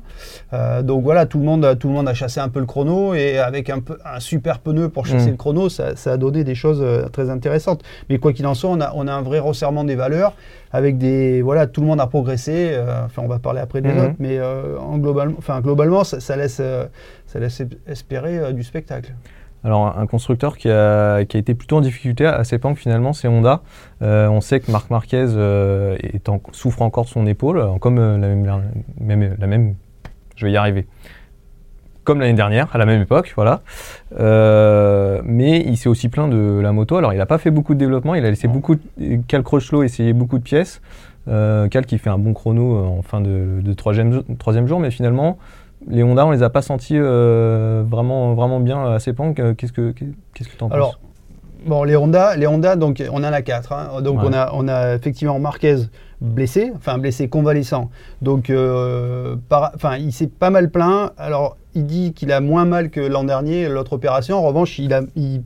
Euh, 0.52 0.82
donc 0.82 1.02
voilà, 1.02 1.26
tout 1.26 1.38
le 1.38 1.44
monde, 1.44 1.76
tout 1.78 1.88
le 1.88 1.94
monde 1.94 2.08
a 2.08 2.14
chassé 2.14 2.40
un 2.40 2.48
peu 2.48 2.60
le 2.60 2.66
chrono 2.66 3.11
et 3.14 3.38
avec 3.38 3.70
un, 3.70 3.80
peu, 3.80 3.98
un 4.04 4.20
super 4.20 4.58
pneu 4.60 4.88
pour 4.88 5.06
chasser 5.06 5.28
Mm. 5.28 5.32
le 5.32 5.36
chrono, 5.36 5.68
ça, 5.68 5.96
ça 5.96 6.12
a 6.12 6.16
donné 6.16 6.44
des 6.44 6.54
choses 6.54 6.80
euh, 6.82 7.08
très 7.08 7.30
intéressantes. 7.30 7.82
Mais 8.10 8.18
quoi 8.18 8.32
qu'il 8.32 8.46
en 8.46 8.54
soit, 8.54 8.70
on 8.70 8.80
a, 8.80 8.92
on 8.94 9.06
a 9.08 9.12
un 9.12 9.22
vrai 9.22 9.38
resserrement 9.38 9.84
des 9.84 9.94
valeurs 9.96 10.34
avec 10.72 10.98
des 10.98 11.42
voilà, 11.42 11.66
tout 11.66 11.80
le 11.80 11.86
monde 11.86 12.00
a 12.00 12.06
progressé. 12.06 12.70
euh, 12.72 13.04
enfin, 13.04 13.22
on 13.24 13.28
va 13.28 13.38
parler 13.38 13.60
après 13.60 13.80
des 13.80 13.90
Mhm. 13.92 13.98
autres, 14.04 14.14
mais 14.18 14.38
euh, 14.38 14.78
en 14.78 14.98
global, 14.98 15.32
enfin 15.38 15.60
globalement, 15.60 16.04
ça, 16.04 16.20
ça 16.20 16.36
laisse, 16.36 16.58
euh, 16.60 16.86
ça 17.26 17.38
laisse 17.38 17.62
espérer 17.86 18.52
du 18.52 18.62
spectacle. 18.62 19.12
Alors, 19.64 19.96
un- 19.96 20.06
constructeur 20.08 20.56
qui 20.58 20.68
a, 20.68 21.24
qui 21.24 21.36
a 21.36 21.40
été 21.40 21.54
plutôt 21.54 21.76
en 21.76 21.82
difficulté 21.82 22.26
à 22.26 22.42
Sepang, 22.42 22.74
finalement, 22.74 23.12
c'est 23.12 23.28
Honda. 23.28 23.60
Euh, 24.02 24.26
on 24.26 24.40
sait 24.40 24.58
que 24.58 24.72
Marc 24.72 24.90
Marquez 24.90 25.24
euh, 25.28 25.96
est 26.02 26.28
en- 26.28 26.40
souffre 26.50 26.82
encore 26.82 27.04
de 27.04 27.10
son 27.10 27.26
épaule, 27.28 27.64
comme 27.80 27.98
euh, 27.98 28.18
la, 28.18 28.26
même, 28.26 28.44
la 28.44 29.16
même- 29.16 29.36
la 29.38 29.46
même- 29.46 29.74
Je 30.34 30.46
vais 30.46 30.52
y 30.52 30.56
arriver. 30.56 30.88
Comme 32.04 32.20
l'année 32.20 32.32
dernière, 32.34 32.68
à 32.72 32.78
la 32.78 32.86
même 32.86 33.00
époque, 33.02 33.32
voilà. 33.36 33.60
Euh, 34.18 35.20
mais 35.24 35.60
il 35.60 35.76
s'est 35.76 35.88
aussi 35.88 36.08
plaint 36.08 36.28
de 36.28 36.60
la 36.60 36.72
moto. 36.72 36.96
Alors, 36.96 37.12
il 37.12 37.18
n'a 37.18 37.26
pas 37.26 37.38
fait 37.38 37.50
beaucoup 37.50 37.74
de 37.74 37.78
développement. 37.78 38.14
Il 38.14 38.24
a 38.24 38.30
laissé 38.30 38.48
beaucoup 38.48 38.74
de. 38.74 38.82
Cal 39.28 39.42
Crutchlow 39.42 39.82
essayer 39.84 40.12
beaucoup 40.12 40.38
de 40.38 40.42
pièces. 40.42 40.80
Euh, 41.28 41.68
Cal 41.68 41.86
qui 41.86 41.98
fait 41.98 42.10
un 42.10 42.18
bon 42.18 42.34
chrono 42.34 42.76
euh, 42.76 42.98
en 42.98 43.02
fin 43.02 43.20
de, 43.20 43.60
de 43.60 43.72
troisième, 43.74 44.24
troisième 44.38 44.66
jour, 44.66 44.80
mais 44.80 44.90
finalement, 44.90 45.38
les 45.88 46.02
Honda, 46.02 46.26
on 46.26 46.32
les 46.32 46.42
a 46.42 46.50
pas 46.50 46.62
sentis 46.62 46.96
euh, 46.96 47.84
vraiment, 47.88 48.34
vraiment 48.34 48.58
bien 48.58 48.84
à 48.84 48.98
Sepang. 48.98 49.32
Euh, 49.38 49.54
Qu'est-ce 49.54 49.72
que 49.72 49.92
tu 49.92 50.04
en 50.60 50.68
penses? 50.68 50.72
Alors, 50.72 50.98
bon, 51.66 51.84
les 51.84 51.96
Honda, 51.96 52.36
les 52.36 52.46
Honda, 52.46 52.76
donc 52.76 53.02
on 53.10 53.18
en 53.18 53.32
a 53.32 53.42
quatre. 53.42 53.72
hein. 53.72 54.00
Donc 54.02 54.20
Ouais. 54.20 54.28
on 54.28 54.32
a, 54.32 54.50
on 54.54 54.68
a 54.68 54.94
effectivement 54.94 55.38
Marquez 55.38 55.76
blessé, 56.20 56.72
enfin 56.76 56.98
blessé 56.98 57.28
convalescent. 57.28 57.90
Donc, 58.20 58.48
euh, 58.50 59.36
par- 59.48 59.72
enfin, 59.74 59.96
il 59.96 60.12
s'est 60.12 60.28
pas 60.28 60.50
mal 60.50 60.70
plaint. 60.70 61.10
Alors, 61.18 61.56
il 61.74 61.86
dit 61.86 62.12
qu'il 62.12 62.30
a 62.32 62.40
moins 62.40 62.64
mal 62.64 62.90
que 62.90 63.00
l'an 63.00 63.24
dernier, 63.24 63.68
l'autre 63.68 63.94
opération. 63.94 64.36
En 64.38 64.42
revanche, 64.42 64.78
il 64.78 64.92
a 64.94 65.00
il- 65.16 65.42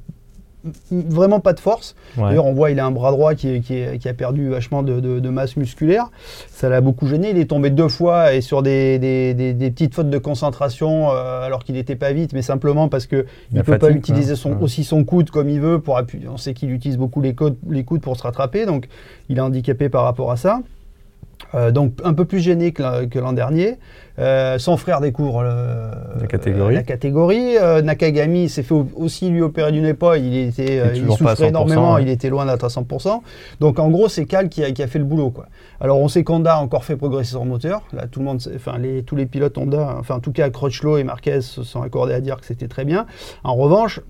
vraiment 0.91 1.41
pas 1.41 1.53
de 1.53 1.61
force. 1.61 1.95
Ouais. 2.17 2.25
D'ailleurs, 2.29 2.47
on 2.47 2.53
voit 2.53 2.71
il 2.71 2.81
a 2.81 2.87
un 2.87 2.91
bras 2.91 3.11
droit 3.11 3.35
qui, 3.35 3.61
qui, 3.61 4.09
a 4.09 4.15
perdu 4.15 4.49
vachement 4.51 4.83
de, 4.83 5.01
de- 5.01 5.21
de 5.21 5.29
masse 5.29 5.57
musculaire. 5.57 6.11
Ça 6.51 6.69
l'a 6.69 6.81
beaucoup 6.81 7.07
gêné. 7.07 7.31
Il 7.31 7.39
est 7.39 7.47
tombé 7.51 7.71
deux 7.71 7.89
fois 7.89 8.35
et 8.35 8.41
sur 8.41 8.63
des, 8.63 8.99
des- 8.99 9.35
des- 9.35 9.53
des 9.55 9.71
petites 9.71 9.95
fautes 9.95 10.11
de 10.11 10.19
concentration, 10.19 11.11
euh, 11.11 11.43
alors 11.45 11.65
qu'il 11.65 11.75
n'était 11.75 11.97
pas 11.97 12.13
vite, 12.13 12.33
mais 12.33 12.43
simplement 12.43 12.89
parce 12.89 13.07
que 13.07 13.27
il 13.53 13.57
La 13.57 13.61
ne 13.61 13.65
peut 13.67 13.79
pas 13.79 13.91
utiliser 13.91 14.37
son, 14.37 14.51
Ouais. 14.53 14.63
aussi 14.63 14.85
son 14.85 15.05
coude 15.05 15.31
comme 15.31 15.49
il 15.49 15.61
veut 15.61 15.81
pour 15.81 15.99
appuyer. 15.99 16.29
On 16.29 16.37
sait 16.37 16.55
qu'il 16.55 16.71
utilise 16.73 16.97
beaucoup 16.99 17.21
les 17.21 17.35
les 17.69 17.85
coudes 17.85 18.01
pour 18.01 18.17
se 18.17 18.23
rattraper, 18.23 18.67
donc 18.67 18.87
il 19.29 19.39
est 19.39 19.41
handicapé 19.41 19.89
par 19.89 20.05
rapport 20.05 20.31
à 20.33 20.37
ça. 20.37 20.61
Euh, 21.55 21.71
donc 21.71 21.93
un 22.05 22.13
peu 22.13 22.25
plus 22.25 22.41
gêné 22.41 22.73
que 22.73 22.83
l'an- 23.19 23.33
dernier. 23.33 23.79
Euh, 24.19 24.59
son 24.59 24.77
frère 24.79 25.01
découvre 25.03 25.43
le- 25.43 26.21
La 26.21 26.27
catégorie. 26.27 26.75
la 26.75 26.83
catégorie. 26.83 27.57
Euh, 27.59 27.83
Nakagami 27.83 28.49
s'est 28.49 28.63
fait 28.63 28.73
au- 28.75 28.89
aussi 28.97 29.29
lui 29.29 29.43
opérer 29.43 29.73
d'une 29.73 29.85
épaule. 29.85 30.19
Il, 30.21 30.37
était, 30.49 30.81
euh, 30.81 30.93
il 30.95 31.05
souffrait 31.05 31.35
100%, 31.35 31.49
énormément. 31.49 31.95
ouais. 31.95 32.03
Il 32.03 32.09
était 32.09 32.31
loin 32.31 32.47
d'être 32.47 32.65
à 32.65 32.69
100%. 32.71 33.23
Donc 33.61 33.79
en 33.79 33.89
gros, 33.91 34.09
c'est 34.09 34.25
Cal 34.25 34.49
qui 34.49 34.65
a, 34.65 34.71
qui 34.73 34.83
a 34.83 34.87
fait 34.87 34.99
le 34.99 35.05
boulot. 35.05 35.31
Quoi. 35.31 35.47
Alors 35.81 36.01
on 36.01 36.09
sait 36.09 36.25
qu'Honda 36.25 36.55
a 36.57 36.61
encore 36.61 36.85
fait 36.85 36.97
progresser 36.97 37.33
son 37.33 37.45
moteur. 37.45 37.83
Là, 37.93 38.07
tout 38.07 38.21
le 38.21 38.25
monde, 38.27 38.41
enfin 38.55 38.79
les, 38.79 39.03
tous 39.03 39.17
les 39.17 39.27
pilotes 39.27 39.59
Honda, 39.59 39.97
enfin 40.01 40.15
en 40.17 40.21
tout 40.21 40.33
cas 40.33 40.49
Crutchlow 40.49 40.97
et 40.97 41.05
Marquez 41.05 41.43
se 41.43 41.63
sont 41.63 41.83
accordés 41.83 42.15
à 42.15 42.21
dire 42.21 42.39
que 42.41 42.47
c'était 42.47 42.69
très 42.69 42.87
bien. 42.87 43.05
En 43.45 43.55
revanche, 43.55 44.01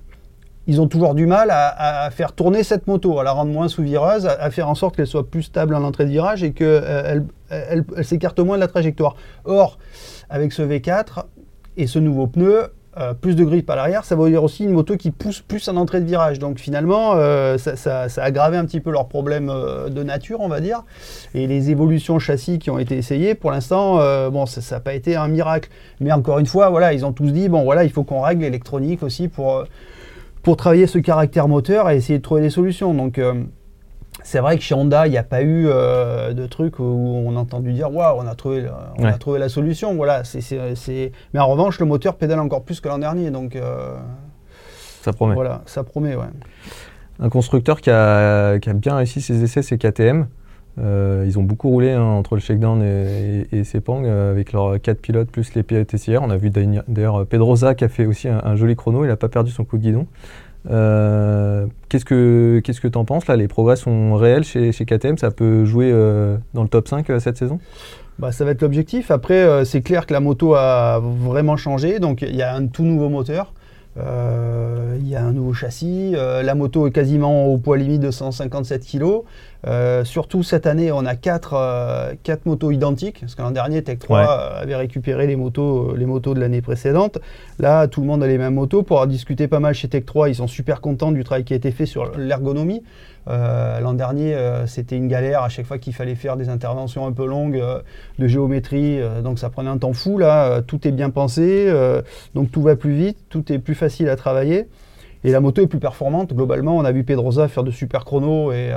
ils 0.66 0.80
ont 0.80 0.88
toujours 0.88 1.14
du 1.14 1.26
mal 1.26 1.50
à, 1.50 2.04
à 2.04 2.10
faire 2.10 2.32
tourner 2.32 2.62
cette 2.62 2.86
moto, 2.86 3.18
à 3.20 3.24
la 3.24 3.32
rendre 3.32 3.52
moins 3.52 3.68
sous-vireuse, 3.68 4.26
à, 4.26 4.32
à 4.32 4.50
faire 4.50 4.68
en 4.68 4.74
sorte 4.74 4.96
qu'elle 4.96 5.06
soit 5.06 5.28
plus 5.30 5.42
stable 5.44 5.74
en 5.74 5.82
entrée 5.84 6.04
de 6.04 6.10
virage 6.10 6.42
et 6.42 6.52
qu'elle 6.52 6.84
elle, 6.86 7.24
elle- 7.50 7.84
elle 7.96 8.04
s'écarte 8.04 8.38
moins 8.40 8.56
de 8.56 8.60
la 8.62 8.68
trajectoire. 8.68 9.14
Or, 9.44 9.78
avec 10.28 10.52
ce 10.52 10.62
V4 10.62 11.24
et 11.76 11.86
ce 11.86 11.98
nouveau 11.98 12.26
pneu, 12.26 12.68
euh, 12.98 13.12
plus 13.12 13.36
de 13.36 13.44
grip 13.44 13.68
à 13.68 13.76
l'arrière, 13.76 14.04
ça 14.06 14.16
veut 14.16 14.30
dire 14.30 14.42
aussi 14.42 14.64
une 14.64 14.70
moto 14.70 14.96
qui 14.96 15.10
pousse 15.10 15.42
plus 15.42 15.68
en 15.68 15.76
entrée 15.76 16.00
de 16.00 16.06
virage. 16.06 16.38
Donc 16.38 16.58
finalement, 16.58 17.12
euh, 17.14 17.58
ça, 17.58 18.04
a 18.04 18.20
aggravé 18.22 18.56
un 18.56 18.64
petit 18.64 18.80
peu 18.80 18.90
leurs 18.90 19.06
problèmes 19.06 19.50
euh, 19.50 19.90
de 19.90 20.02
nature, 20.02 20.40
on 20.40 20.48
va 20.48 20.60
dire. 20.60 20.82
Et 21.34 21.46
les 21.46 21.70
évolutions 21.70 22.18
châssis 22.18 22.58
qui 22.58 22.70
ont 22.70 22.78
été 22.78 22.96
essayées, 22.96 23.34
pour 23.34 23.50
l'instant, 23.50 23.96
bon, 24.30 24.46
ça 24.46 24.76
n'a 24.76 24.80
pas 24.80 24.94
été 24.94 25.14
un 25.14 25.28
miracle. 25.28 25.68
Mais 26.00 26.10
encore 26.10 26.38
une 26.38 26.46
fois, 26.46 26.70
voilà, 26.70 26.94
ils 26.94 27.04
ont 27.04 27.12
tous 27.12 27.32
dit, 27.32 27.50
bon 27.50 27.64
voilà, 27.64 27.84
il 27.84 27.90
faut 27.90 28.02
qu'on 28.02 28.22
règle 28.22 28.40
l'électronique 28.42 29.02
aussi 29.02 29.28
pour, 29.28 29.64
pour 30.46 30.56
travailler 30.56 30.86
ce 30.86 30.98
caractère 30.98 31.48
moteur 31.48 31.90
et 31.90 31.96
essayer 31.96 32.20
de 32.20 32.22
trouver 32.22 32.40
des 32.40 32.50
solutions. 32.50 32.94
Donc 32.94 33.18
c'est 34.22 34.38
vrai 34.38 34.56
que 34.56 34.62
chez 34.62 34.76
Honda, 34.76 35.08
il 35.08 35.10
n'y 35.10 35.18
a 35.18 35.24
pas 35.24 35.42
eu 35.42 35.66
euh, 35.66 36.34
de 36.34 36.46
truc 36.46 36.78
où 36.78 36.84
on 36.84 37.36
a 37.36 37.40
entendu 37.40 37.72
dire 37.72 37.92
waouh, 37.92 38.20
on 38.20 38.28
a 38.28 38.34
trouvé, 38.36 38.64
on 38.96 39.04
a 39.04 39.18
trouvé 39.18 39.40
la 39.40 39.48
solution. 39.48 39.94
Voilà, 39.96 40.22
c'est, 40.22 41.12
Mais 41.34 41.40
en 41.40 41.48
revanche, 41.48 41.80
le 41.80 41.86
moteur 41.86 42.14
pédale 42.14 42.38
encore 42.38 42.62
plus 42.62 42.80
que 42.80 42.86
l'an 42.86 42.98
dernier, 42.98 43.32
donc 43.32 43.56
euh, 43.56 43.96
ça 45.02 45.12
promet. 45.12 45.34
Voilà, 45.34 45.62
ça 45.66 45.82
promet, 45.82 46.14
ouais. 46.14 46.26
Un 47.18 47.28
constructeur 47.28 47.80
qui 47.80 47.90
a, 47.90 48.56
bien 48.74 48.94
réussi 48.94 49.20
ses 49.20 49.42
essais, 49.42 49.62
c'est 49.62 49.78
KTM. 49.78 50.28
Euh, 50.78 51.24
ils 51.26 51.38
ont 51.38 51.42
beaucoup 51.42 51.70
roulé 51.70 51.92
hein, 51.92 52.02
entre 52.02 52.34
le 52.34 52.40
shakedown 52.40 52.82
et, 52.82 53.46
et, 53.50 53.64
Sepang 53.64 54.04
avec 54.04 54.52
leurs 54.52 54.78
quatre 54.80 55.00
pilotes 55.00 55.30
plus 55.30 55.54
les 55.54 55.64
hier. 56.06 56.22
On 56.22 56.28
a 56.28 56.36
vu 56.36 56.50
d'ailleurs 56.50 57.26
Pedroza 57.26 57.74
qui 57.74 57.84
a 57.84 57.88
fait 57.88 58.04
aussi 58.04 58.28
un, 58.28 58.42
un 58.44 58.56
joli 58.56 58.76
chrono. 58.76 59.04
Il 59.04 59.08
n'a 59.08 59.16
pas 59.16 59.28
perdu 59.28 59.50
son 59.50 59.64
coup 59.64 59.78
de 59.78 59.82
guidon. 59.82 60.06
Euh, 60.70 61.66
qu'est-ce 61.88 62.04
que 62.04 62.88
tu 62.88 62.98
en 62.98 63.04
penses 63.04 63.26
là? 63.26 63.36
Les 63.36 63.48
progrès 63.48 63.76
sont 63.76 64.14
réels 64.14 64.44
chez, 64.44 64.72
KTM 64.72 65.18
Ça 65.18 65.30
peut 65.30 65.64
jouer 65.64 65.90
euh, 65.92 66.36
dans 66.54 66.62
le 66.62 66.68
top 66.68 66.88
5 66.88 67.08
euh, 67.10 67.20
cette 67.20 67.36
saison? 67.36 67.60
Bah, 68.18 68.32
ça 68.32 68.44
va 68.44 68.52
être 68.52 68.62
l'objectif. 68.62 69.10
Après, 69.10 69.64
c'est 69.64 69.82
clair 69.82 70.06
que 70.06 70.12
la 70.12 70.20
moto 70.20 70.54
a 70.54 71.00
vraiment 71.02 71.56
changé. 71.56 71.98
Donc, 71.98 72.22
il 72.22 72.34
y 72.34 72.42
a 72.42 72.54
un 72.54 72.66
tout 72.66 72.84
nouveau 72.84 73.08
moteur. 73.08 73.52
Il 73.96 75.08
y 75.08 75.14
a 75.14 75.22
un 75.22 75.32
nouveau 75.32 75.52
châssis. 75.52 76.12
la 76.12 76.54
moto 76.54 76.86
est 76.86 76.92
quasiment 76.92 77.46
au 77.46 77.58
poids 77.58 77.76
limite 77.76 78.00
de 78.00 78.10
157 78.10 78.86
kg. 78.86 79.04
Euh, 79.66 80.04
surtout 80.04 80.42
cette 80.42 80.66
année, 80.66 80.92
on 80.92 81.04
a 81.04 81.16
4 81.16 81.54
euh, 81.54 82.14
quatre, 82.22 82.46
motos 82.46 82.70
identiques, 82.70 83.20
parce 83.20 83.34
que 83.34 83.42
l'an 83.42 83.50
dernier, 83.50 83.82
Tech 83.82 83.98
3 83.98 84.20
avait 84.22 84.76
récupéré 84.76 85.26
les 85.26 85.36
motos, 85.36 85.94
les 85.96 86.06
motos 86.06 86.34
de 86.34 86.40
l'année 86.40 86.60
précédente. 86.60 87.18
Là, 87.58 87.88
tout 87.88 88.00
le 88.00 88.06
monde 88.06 88.22
a 88.22 88.26
les 88.26 88.38
mêmes 88.38 88.54
motos. 88.54 88.82
Pour 88.82 88.98
avoir 88.98 89.08
discuté 89.08 89.48
pas 89.48 89.60
mal 89.60 89.74
chez 89.74 89.88
Tech 89.88 90.04
3, 90.04 90.28
ils 90.28 90.36
sont 90.36 90.46
super 90.46 90.80
contents 90.80 91.10
du 91.10 91.24
travail 91.24 91.44
qui 91.44 91.52
a 91.52 91.56
été 91.56 91.70
fait 91.72 91.86
sur 91.86 92.16
l'ergonomie. 92.16 92.82
Euh, 93.28 93.80
l'an 93.80 93.94
dernier, 93.94 94.36
c'était 94.66 94.96
une 94.96 95.08
galère 95.08 95.42
à 95.42 95.48
chaque 95.48 95.66
fois 95.66 95.78
qu'il 95.78 95.94
fallait 95.94 96.14
faire 96.14 96.36
des 96.36 96.48
interventions 96.48 97.06
un 97.06 97.12
peu 97.12 97.26
longues 97.26 97.62
de 98.18 98.28
géométrie, 98.28 99.00
donc 99.24 99.40
ça 99.40 99.50
prenait 99.50 99.70
un 99.70 99.78
temps 99.78 99.92
fou. 99.92 100.18
Là, 100.18 100.62
tout 100.62 100.86
est 100.86 100.92
bien 100.92 101.10
pensé, 101.10 101.72
donc 102.34 102.52
tout 102.52 102.62
va 102.62 102.76
plus 102.76 102.94
vite, 102.94 103.18
tout 103.28 103.52
est 103.52 103.58
plus 103.58 103.74
facile 103.74 104.08
à 104.08 104.16
travailler. 104.16 104.68
Et 105.24 105.32
la 105.32 105.40
moto 105.40 105.60
est 105.60 105.66
plus 105.66 105.80
performante. 105.80 106.34
Globalement, 106.34 106.76
on 106.76 106.84
a 106.84 106.92
vu 106.92 107.02
Pedrosa 107.02 107.48
faire 107.48 107.64
de 107.64 107.72
super 107.72 108.04
chronos 108.04 108.52
et, 108.52 108.70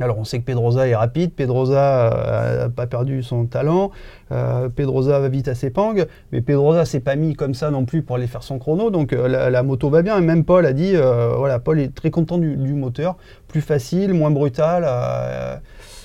alors 0.00 0.18
on 0.18 0.24
sait 0.24 0.38
que 0.40 0.44
Pedrosa 0.44 0.86
est 0.86 0.94
rapide, 0.94 1.32
Pedrosa 1.32 1.74
n'a 1.74 2.64
euh, 2.64 2.68
pas 2.68 2.86
perdu 2.86 3.22
son 3.22 3.46
talent, 3.46 3.92
euh, 4.30 4.68
Pedrosa 4.68 5.20
va 5.20 5.28
vite 5.28 5.48
à 5.48 5.54
ses 5.54 5.70
pangs, 5.70 5.94
mais 6.32 6.42
Pedrosa 6.42 6.84
s'est 6.84 7.00
pas 7.00 7.16
mis 7.16 7.34
comme 7.34 7.54
ça 7.54 7.70
non 7.70 7.86
plus 7.86 8.02
pour 8.02 8.16
aller 8.16 8.26
faire 8.26 8.42
son 8.42 8.58
chrono, 8.58 8.90
donc 8.90 9.14
euh, 9.14 9.26
la, 9.50 9.62
moto 9.62 9.88
va 9.88 10.02
bien. 10.02 10.18
Et 10.18 10.20
même 10.20 10.44
Paul 10.44 10.66
a 10.66 10.74
dit, 10.74 10.94
voilà, 10.96 11.58
Paul 11.58 11.80
est 11.80 11.94
très 11.94 12.10
content 12.10 12.36
du, 12.38 12.74
moteur, 12.74 13.16
plus 13.48 13.62
facile, 13.62 14.12
moins 14.12 14.30
brutal. 14.30 14.86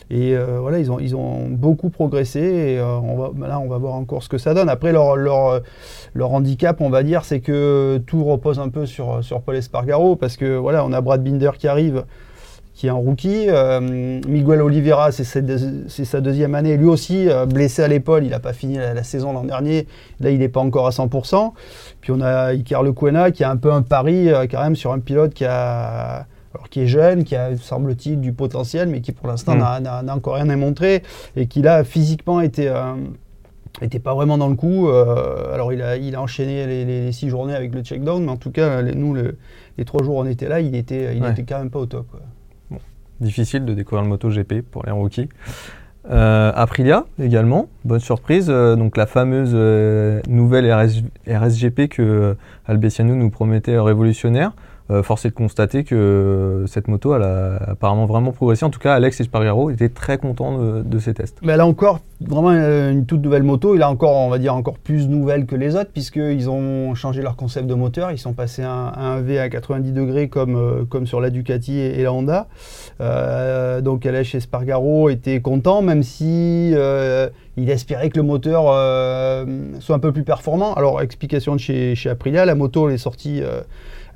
et 0.09 0.35
voilà, 0.37 0.79
ils 0.79 0.91
ont, 0.91 0.99
ils 0.99 1.15
ont 1.15 1.49
beaucoup 1.49 1.89
progressé. 1.89 2.39
Et 2.39 2.81
on 2.81 3.17
va, 3.17 3.47
là, 3.47 3.59
on 3.59 3.67
va 3.67 3.77
voir 3.77 3.95
encore 3.95 4.23
ce 4.23 4.29
que 4.29 4.37
ça 4.37 4.53
donne. 4.53 4.69
Après, 4.69 4.91
leur, 4.93 5.17
leur, 5.17 5.61
leur 6.13 6.31
handicap, 6.31 6.79
on 6.79 6.89
va 6.89 7.03
dire, 7.03 7.25
c'est 7.25 7.41
que 7.41 8.01
tout 8.07 8.23
repose 8.23 8.59
un 8.59 8.69
peu 8.69 8.85
sur, 8.85 9.23
sur 9.23 9.41
Paul 9.41 9.57
Espargaro, 9.57 10.15
parce 10.15 10.37
que 10.37 10.55
voilà, 10.55 10.85
on 10.85 10.93
a 10.93 11.01
Brad 11.01 11.23
Binder 11.23 11.51
qui 11.57 11.67
arrive 11.67 12.05
qui 12.81 12.87
est 12.87 12.89
un 12.89 12.93
rookie. 12.93 13.45
Euh, 13.47 13.79
Miguel 14.27 14.59
Oliveira, 14.59 15.11
c'est 15.11 15.23
sa 15.23 16.19
deuxième 16.19 16.55
année. 16.55 16.77
Lui 16.77 16.87
aussi, 16.87 17.29
euh, 17.29 17.45
blessé 17.45 17.83
à 17.83 17.87
l'épaule, 17.87 18.23
il 18.23 18.31
n'a 18.31 18.39
pas 18.39 18.53
fini 18.53 18.77
la, 18.77 19.03
saison 19.03 19.33
l'an 19.33 19.43
dernier. 19.43 19.85
Là, 20.19 20.31
il 20.31 20.39
n'est 20.39 20.49
pas 20.49 20.61
encore 20.61 20.87
à 20.87 20.89
100%. 20.89 21.53
Puis 22.01 22.11
on 22.11 22.21
a 22.21 22.53
Icar 22.53 22.81
Lecuena, 22.81 23.29
qui 23.29 23.43
a 23.43 23.51
un 23.51 23.57
peu 23.57 23.71
un 23.71 23.83
pari 23.83 24.31
euh, 24.31 24.47
quand 24.49 24.63
même 24.63 24.75
sur 24.75 24.93
un 24.93 24.97
pilote 24.97 25.35
qui, 25.35 25.45
a, 25.45 26.25
alors, 26.55 26.69
qui 26.71 26.81
est 26.81 26.87
jeune, 26.87 27.23
qui 27.23 27.35
a, 27.35 27.55
semble-t-il, 27.55 28.19
du 28.19 28.33
potentiel, 28.33 28.89
mais 28.89 29.01
qui 29.01 29.11
pour 29.11 29.27
l'instant 29.27 29.55
mm. 29.55 29.83
n'a 30.03 30.15
encore 30.15 30.33
rien 30.33 30.49
à 30.49 30.55
montrer. 30.55 31.03
Et 31.35 31.45
qui 31.45 31.61
là, 31.61 31.83
physiquement, 31.83 32.41
était 32.41 32.71
n'était 33.79 33.99
pas 33.99 34.15
vraiment 34.15 34.39
dans 34.39 34.49
le 34.49 34.55
coup. 34.55 34.89
alors 34.89 35.71
il 35.71 35.83
a, 35.83 35.97
il 35.97 36.15
a 36.15 36.21
enchaîné 36.21 36.65
les, 36.65 37.11
six 37.11 37.29
journées 37.29 37.53
avec 37.53 37.75
le 37.75 37.83
check-down, 37.83 38.23
mais 38.23 38.31
en 38.31 38.37
tout 38.37 38.49
cas, 38.49 38.81
nous, 38.81 39.15
les 39.77 39.85
trois 39.85 40.03
jours 40.03 40.15
où 40.15 40.19
on 40.21 40.25
était 40.25 40.49
là, 40.49 40.61
il 40.61 40.73
était, 40.73 41.15
il 41.15 41.23
était 41.23 41.43
quand 41.43 41.59
même 41.59 41.69
pas 41.69 41.79
au 41.79 41.85
top 41.85 42.07
difficile 43.21 43.65
de 43.65 43.73
découvrir 43.73 44.03
le 44.03 44.09
MotoGP 44.09 44.61
pour 44.61 44.83
les 44.85 44.91
rookies. 44.91 45.29
Euh, 46.09 46.51
Aprilia 46.55 47.05
également, 47.21 47.69
bonne 47.85 47.99
surprise. 47.99 48.47
Euh, 48.49 48.75
donc 48.75 48.97
la 48.97 49.05
fameuse 49.05 49.51
euh, 49.53 50.19
nouvelle 50.27 50.71
RSGP 51.27 51.89
que 51.89 52.35
Albessiano 52.65 53.15
nous 53.15 53.29
promettait 53.29 53.77
révolutionnaire. 53.77 54.53
Euh, 54.91 55.03
force 55.03 55.25
est 55.25 55.29
de 55.29 55.35
constater 55.35 55.83
que 55.83 56.65
cette 56.67 56.87
moto, 56.87 57.15
elle 57.15 57.23
a 57.23 57.55
apparemment 57.67 58.05
vraiment 58.05 58.31
progressé. 58.31 58.65
En 58.65 58.69
tout 58.69 58.79
cas, 58.79 58.93
Alex 58.93 59.21
Espargaro 59.21 59.69
était 59.69 59.89
très 59.89 60.17
content 60.17 60.57
de, 60.59 60.99
ses 60.99 61.13
tests. 61.13 61.37
Mais 61.41 61.53
elle 61.53 61.61
a 61.61 61.65
encore 61.65 62.01
vraiment 62.19 62.51
une 62.51 63.05
toute 63.05 63.21
nouvelle 63.21 63.43
moto. 63.43 63.73
Il 63.75 63.83
a 63.83 63.89
encore, 63.89 64.15
on 64.17 64.29
va 64.29 64.37
dire, 64.37 64.53
encore 64.53 64.77
plus 64.77 65.07
nouvelle 65.07 65.45
que 65.45 65.55
les 65.55 65.75
autres, 65.75 65.91
puisqu'ils 65.91 66.49
ont 66.49 66.93
changé 66.93 67.21
leur 67.21 67.35
concept 67.35 67.67
de 67.67 67.73
moteur. 67.73 68.11
Ils 68.11 68.17
sont 68.17 68.33
passés 68.33 68.63
à 68.63 68.71
un, 68.71 69.21
V 69.21 69.39
à 69.39 69.49
90 69.49 69.93
degrés 69.93 70.27
comme, 70.27 70.55
euh, 70.55 70.83
comme 70.85 71.07
sur 71.07 71.21
la 71.21 71.29
Ducati 71.29 71.79
et, 71.79 72.03
la 72.03 72.11
Honda. 72.11 72.47
Euh, 72.99 73.81
donc 73.81 74.05
Alex 74.05 74.35
Espargaro 74.35 75.09
était 75.09 75.39
content, 75.39 75.81
même 75.81 76.03
si 76.03 76.75
il 77.57 77.69
espérait 77.69 78.09
que 78.09 78.17
le 78.17 78.23
moteur 78.23 78.65
soit 79.79 79.95
un 79.95 79.99
peu 79.99 80.11
plus 80.11 80.23
performant. 80.23 80.73
Alors, 80.73 81.01
explication 81.01 81.55
de 81.55 81.59
chez, 81.59 81.95
chez 81.95 82.09
Aprilia, 82.09 82.45
la 82.45 82.55
moto 82.55 82.89
elle 82.89 82.95
est 82.95 82.97
sortie 82.97 83.41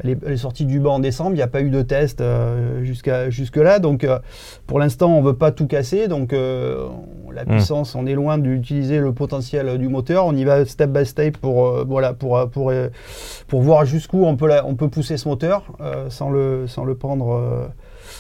elle 0.04 0.18
est, 0.26 0.38
sortie 0.38 0.66
du 0.66 0.80
banc 0.80 0.96
en 0.96 1.00
décembre, 1.00 1.32
il 1.32 1.36
n'y 1.36 1.42
a 1.42 1.48
pas 1.48 1.62
eu 1.62 1.70
de 1.70 1.82
test 1.82 2.22
euh, 2.22 2.84
jusqu'à 2.84 3.30
jusque-là. 3.30 3.80
Donc 3.80 4.04
euh, 4.04 4.20
pour 4.68 4.80
l'instant, 4.80 5.12
on 5.12 5.22
ne 5.22 5.28
veut 5.28 5.36
pas 5.36 5.52
tout 5.52 5.68
casser. 5.68 6.08
Donc 6.08 6.34
euh, 6.34 6.88
la 7.34 7.44
hmm. 7.44 7.50
puissance, 7.50 7.96
on 7.96 8.06
est 8.06 8.14
loin 8.14 8.38
d'utiliser 8.38 9.00
le 9.00 9.14
potentiel 9.14 9.78
du 9.78 9.88
moteur. 9.88 10.26
On 10.26 10.36
y 10.36 10.44
va 10.44 10.66
step 10.66 10.92
by 10.92 11.06
step 11.06 11.38
pour, 11.38 11.86
voilà, 11.86 12.14
pour, 12.14 12.50
pour, 12.50 12.72
pour 13.48 13.62
voir 13.62 13.86
jusqu'où 13.86 14.26
on 14.26 14.36
peut, 14.36 14.52
on 14.66 14.76
peut 14.76 14.90
pousser 14.90 15.18
ce 15.18 15.28
moteur 15.28 15.66
sans, 16.10 16.30
le, 16.30 16.68
sans 16.68 16.84
le 16.84 16.96
prendre 16.96 17.70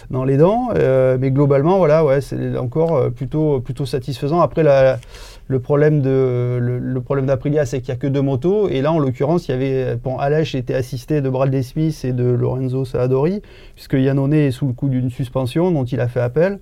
dans 0.09 0.23
les 0.23 0.37
dents. 0.37 0.69
mais 0.73 1.31
globalement, 1.31 1.77
voilà, 1.77 2.03
ouais, 2.05 2.21
c'est 2.21 2.57
encore 2.57 3.11
plutôt, 3.11 3.59
plutôt 3.61 3.85
satisfaisant. 3.85 4.41
Après, 4.41 4.63
la, 4.63 4.99
le 5.47 5.59
problème 5.59 6.01
de 6.01 6.57
le, 6.59 7.01
problème 7.01 7.27
d'Aprilia, 7.27 7.65
c'est 7.65 7.81
qu'il 7.81 7.93
n'y 7.93 7.97
a 7.97 7.99
que 7.99 8.07
deux 8.07 8.21
motos. 8.21 8.67
Et 8.69 8.81
là, 8.81 8.91
en 8.91 8.99
l'occurrence, 8.99 9.47
il 9.47 9.51
y 9.51 9.53
avait 9.53 9.95
bon, 9.95 10.17
Alèche 10.17 10.55
était 10.55 10.73
assisté 10.73 11.21
de 11.21 11.29
Bradley 11.29 11.63
Smith 11.63 12.01
et 12.03 12.13
de 12.13 12.23
Lorenzo 12.23 12.85
Saadori, 12.85 13.41
puisque 13.75 13.93
Yannone 13.93 14.33
est 14.33 14.51
sous 14.51 14.67
le 14.67 14.73
coup 14.73 14.89
d'une 14.89 15.09
suspension 15.09 15.71
dont 15.71 15.83
il 15.83 15.99
a 15.99 16.07
fait 16.07 16.21
appel. 16.21 16.59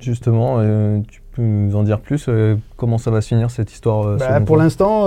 Justement, 0.00 0.56
euh, 0.58 1.00
tu 1.08 1.22
peux 1.32 1.42
nous 1.42 1.76
en 1.76 1.82
dire 1.82 2.00
plus 2.00 2.26
euh, 2.28 2.56
Comment 2.76 2.98
ça 2.98 3.10
va 3.10 3.20
se 3.20 3.28
finir 3.28 3.50
cette 3.50 3.72
histoire 3.72 4.06
euh, 4.06 4.16
bah, 4.16 4.40
Pour 4.40 4.56
l'instant 4.56 5.06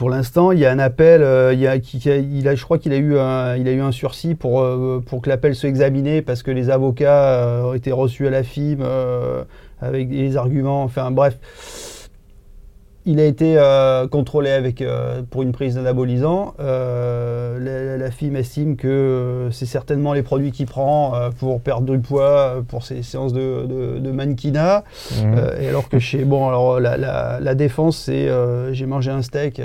pour 0.00 0.08
l'instant, 0.08 0.50
il 0.50 0.58
y 0.58 0.64
a 0.64 0.70
un 0.70 0.78
appel. 0.78 1.20
il, 1.52 1.60
y 1.60 1.66
a, 1.66 1.72
a, 1.72 2.54
je 2.54 2.64
crois 2.64 2.78
qu'il 2.78 2.94
a 2.94 2.96
eu 2.96 3.18
un, 3.18 3.56
il 3.56 3.68
a 3.68 3.72
eu 3.72 3.82
un 3.82 3.92
sursis 3.92 4.34
pour, 4.34 4.66
pour 5.04 5.20
que 5.20 5.28
l'appel 5.28 5.54
soit 5.54 5.68
examiné 5.68 6.22
parce 6.22 6.42
que 6.42 6.50
les 6.50 6.70
avocats 6.70 7.66
ont 7.66 7.74
été 7.74 7.92
reçus 7.92 8.26
à 8.26 8.30
la 8.30 8.42
FIM 8.42 8.78
avec 9.78 10.08
des 10.08 10.38
arguments, 10.38 10.84
enfin 10.84 11.10
bref. 11.10 11.36
Il 13.06 13.18
a 13.18 13.24
été 13.24 13.54
euh, 13.56 14.06
contrôlé 14.08 14.50
avec, 14.50 14.82
euh, 14.82 15.22
pour 15.28 15.42
une 15.42 15.52
prise 15.52 15.76
d'anabolisant. 15.76 16.54
Euh, 16.60 17.96
la, 17.96 18.10
FIM 18.10 18.36
estime 18.36 18.76
que 18.76 19.48
c'est 19.52 19.66
certainement 19.66 20.12
les 20.12 20.22
produits 20.22 20.50
qu'il 20.50 20.66
prend 20.66 21.12
pour 21.38 21.60
perdre 21.60 21.92
du 21.92 22.00
poids 22.00 22.56
pour 22.66 22.84
ses 22.84 23.02
séances 23.02 23.32
de, 23.32 23.98
de, 23.98 24.10
mannequinat. 24.10 24.84
Mmh. 25.12 25.60
et 25.60 25.68
alors 25.68 25.88
que 25.88 26.00
chez. 26.00 26.24
Bon, 26.24 26.48
alors 26.48 26.80
la, 26.80 27.54
défense, 27.54 27.96
c'est 27.96 28.28
j'ai 28.72 28.86
mangé 28.86 29.12
un 29.12 29.22
steak 29.22 29.62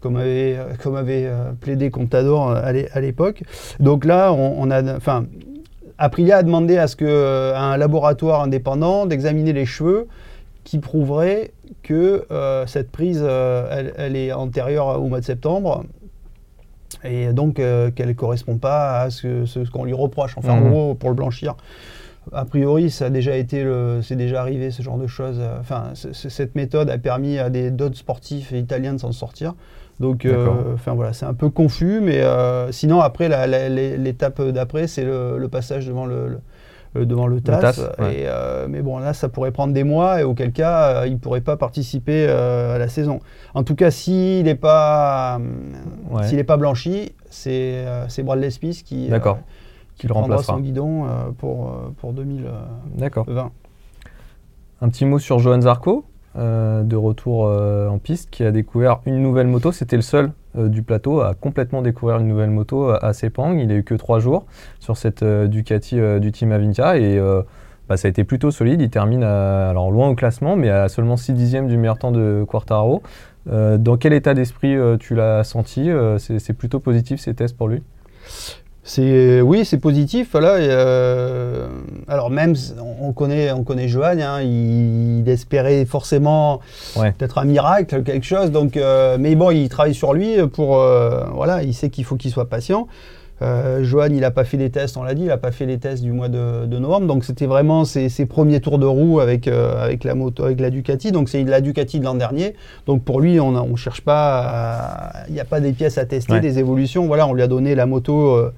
comme 0.00 0.16
avait, 0.16 0.56
comme 0.82 0.94
avait 0.94 1.28
plaidé 1.60 1.90
Contador 1.90 2.50
à 2.50 3.00
l'époque. 3.00 3.42
Donc 3.80 4.04
là, 4.04 4.32
on, 4.32 4.54
on 4.58 4.70
a. 4.70 4.96
Enfin, 4.96 5.24
Aprilia 5.98 6.36
a 6.36 6.42
demandé 6.44 6.78
à 6.78 6.86
ce 6.86 6.94
que 6.94 7.52
un 7.54 7.76
laboratoire 7.76 8.42
indépendant 8.42 9.06
d'examiner 9.06 9.52
les 9.52 9.66
cheveux 9.66 10.06
qui 10.62 10.78
prouverait 10.78 11.52
que 11.86 12.26
euh, 12.32 12.66
cette 12.66 12.90
prise, 12.90 13.22
euh, 13.22 13.92
elle, 13.96 14.16
est 14.16 14.32
antérieure 14.32 15.00
au 15.00 15.06
mois 15.06 15.20
de 15.20 15.24
septembre 15.24 15.84
et 17.04 17.32
donc 17.32 17.60
euh, 17.60 17.92
qu'elle 17.92 18.08
ne 18.08 18.12
correspond 18.12 18.58
pas 18.58 19.02
à 19.02 19.10
ce, 19.10 19.70
qu'on 19.70 19.84
lui 19.84 19.92
reproche. 19.92 20.36
Enfin, 20.36 20.54
en 20.54 20.60
mmh. 20.62 20.70
gros, 20.70 20.94
pour 20.94 21.10
le 21.10 21.14
blanchir. 21.14 21.54
a 22.32 22.44
priori, 22.44 22.90
ça 22.90 23.06
a 23.06 23.10
déjà 23.10 23.36
été, 23.36 23.64
c'est 24.02 24.16
déjà 24.16 24.40
arrivé 24.40 24.72
ce 24.72 24.82
genre 24.82 24.98
de 24.98 25.06
choses. 25.06 25.40
Enfin, 25.60 25.92
cette 25.94 26.56
méthode 26.56 26.90
a 26.90 26.98
permis 26.98 27.38
à 27.38 27.50
des 27.50 27.70
d'autres 27.70 27.96
sportifs 27.96 28.50
italiens 28.50 28.94
de 28.94 28.98
s'en 28.98 29.12
sortir. 29.12 29.54
Donc, 30.00 30.26
enfin 30.74 30.94
voilà, 30.94 31.12
c'est 31.12 31.26
un 31.26 31.34
peu 31.34 31.50
confus, 31.50 32.00
mais 32.00 32.20
sinon 32.72 33.00
après, 33.00 33.28
l'étape 33.68 34.42
d'après, 34.42 34.88
c'est 34.88 35.04
le, 35.04 35.46
passage 35.48 35.86
devant 35.86 36.06
le 36.06 36.40
devant 37.04 37.26
le 37.26 37.40
TAS. 37.40 37.80
et, 37.98 38.24
euh, 38.26 38.66
mais 38.68 38.82
bon, 38.82 38.98
là, 38.98 39.12
ça 39.12 39.28
pourrait 39.28 39.50
prendre 39.50 39.72
des 39.72 39.84
mois 39.84 40.20
et 40.20 40.24
auquel 40.24 40.52
cas, 40.52 41.02
euh, 41.02 41.06
il 41.06 41.14
ne 41.14 41.18
pourrait 41.18 41.40
pas 41.40 41.56
participer 41.56 42.28
à 42.28 42.78
la 42.78 42.88
saison. 42.88 43.20
En 43.54 43.62
tout 43.62 43.74
cas, 43.74 43.90
s'il 43.90 44.44
n'est 44.44 44.54
pas, 44.54 45.40
s'il 46.22 46.44
pas 46.44 46.56
blanchi, 46.56 47.12
c'est 47.30 47.84
Bradley 48.24 48.50
Smith 48.50 48.82
qui, 48.84 49.10
qui 49.96 50.06
le 50.06 50.12
prendra 50.12 50.42
son 50.42 50.60
guidon 50.60 51.06
pour, 51.38 51.72
pour 51.98 52.12
2020. 52.12 53.50
Un 54.82 54.88
petit 54.88 55.04
mot 55.06 55.18
sur 55.18 55.38
Johan 55.38 55.60
Zarco, 55.60 56.04
de 56.34 56.96
retour 56.96 57.44
en 57.44 57.98
piste, 57.98 58.30
qui 58.30 58.44
a 58.44 58.52
découvert 58.52 59.00
une 59.06 59.20
nouvelle 59.20 59.46
moto. 59.46 59.72
C'était 59.72 59.96
le 59.96 60.02
seul 60.02 60.26
euh, 60.26 60.28
du 60.56 60.82
plateau 60.82 61.20
à 61.20 61.34
complètement 61.34 61.82
découvrir 61.82 62.18
une 62.18 62.28
nouvelle 62.28 62.50
moto 62.50 62.90
à, 62.90 63.12
Sepang. 63.12 63.54
Il 63.58 63.68
n'a 63.68 63.74
eu 63.74 63.84
que 63.84 63.94
trois 63.94 64.18
jours 64.18 64.46
sur 64.80 64.96
cette 64.96 65.22
euh, 65.22 65.46
Ducati 65.46 65.98
euh, 66.00 66.18
du 66.18 66.32
team 66.32 66.52
Avintia 66.52 66.96
et 66.96 67.20
bah, 67.88 67.96
ça 67.96 68.08
a 68.08 68.10
été 68.10 68.24
plutôt 68.24 68.50
solide. 68.50 68.80
Il 68.80 68.90
termine 68.90 69.22
alors 69.22 69.90
loin 69.90 70.08
au 70.08 70.14
classement, 70.14 70.56
mais 70.56 70.70
à 70.70 70.88
seulement 70.88 71.16
6 71.16 71.34
dixièmes 71.34 71.68
du 71.68 71.76
meilleur 71.76 71.98
temps 71.98 72.10
de 72.10 72.44
Quartaro. 72.48 73.02
dans 73.46 73.96
quel 73.96 74.12
état 74.12 74.34
d'esprit 74.34 74.76
tu 74.98 75.14
l'as 75.14 75.44
senti 75.44 75.88
C'est 76.18 76.52
plutôt 76.52 76.80
positif 76.80 77.20
ces 77.20 77.34
tests 77.34 77.56
pour 77.56 77.68
lui? 77.68 77.82
C'est 78.86 79.40
oui, 79.40 79.64
c'est 79.64 79.78
positif. 79.78 80.28
Voilà. 80.32 80.54
Euh, 80.54 81.66
alors 82.06 82.30
même, 82.30 82.54
on 83.02 83.12
connaît, 83.12 83.50
on 83.50 83.64
connaît 83.64 83.88
Johan. 83.88 84.18
Hein, 84.20 84.42
il, 84.42 85.24
espérait 85.26 85.84
forcément 85.84 86.60
peut-être 86.94 87.38
un 87.38 87.44
miracle, 87.44 88.04
quelque 88.04 88.24
chose. 88.24 88.52
Donc, 88.52 88.76
euh, 88.76 89.16
mais 89.18 89.34
bon, 89.34 89.50
il 89.50 89.68
travaille 89.68 89.94
sur 89.94 90.14
lui 90.14 90.36
pour 90.52 90.78
euh, 90.78 91.24
voilà. 91.34 91.64
Il 91.64 91.74
sait 91.74 91.90
qu'il 91.90 92.04
faut 92.04 92.14
qu'il 92.14 92.30
soit 92.30 92.48
patient. 92.48 92.86
Euh, 93.42 93.84
Johan, 93.84 94.08
il 94.10 94.20
n'a 94.20 94.30
pas 94.30 94.44
fait 94.44 94.56
les 94.56 94.70
tests, 94.70 94.96
on 94.96 95.02
l'a 95.02 95.14
dit, 95.14 95.22
il 95.22 95.28
n'a 95.28 95.36
pas 95.36 95.52
fait 95.52 95.66
les 95.66 95.78
tests 95.78 96.02
du 96.02 96.12
mois 96.12 96.28
de, 96.28 96.66
novembre. 96.66 97.06
Donc 97.06 97.24
c'était 97.24 97.46
vraiment 97.46 97.84
ses, 97.84 98.08
premiers 98.26 98.60
tours 98.60 98.78
de 98.78 98.86
roue 98.86 99.20
avec, 99.20 99.46
euh, 99.46 99.84
avec, 99.84 100.04
la 100.04 100.14
moto, 100.14 100.44
avec 100.44 100.60
la 100.60 100.70
Ducati. 100.70 101.12
Donc 101.12 101.28
c'est 101.28 101.42
la 101.44 101.60
Ducati 101.60 102.00
de 102.00 102.04
l'an 102.04 102.14
dernier. 102.14 102.54
Donc 102.86 103.04
pour 103.04 103.20
lui, 103.20 103.38
on 103.40 103.52
ne 103.52 103.76
cherche 103.76 104.00
pas, 104.00 105.12
il 105.28 105.34
n'y 105.34 105.40
a 105.40 105.44
pas 105.44 105.60
des 105.60 105.72
pièces 105.72 105.98
à 105.98 106.06
tester, 106.06 106.40
des 106.40 106.58
évolutions. 106.58 107.06
Voilà, 107.06 107.26
on 107.26 107.34
lui 107.34 107.42
a 107.42 107.48
donné 107.48 107.74
la 107.74 107.86
moto. 107.86 108.34
Euh, 108.34 108.52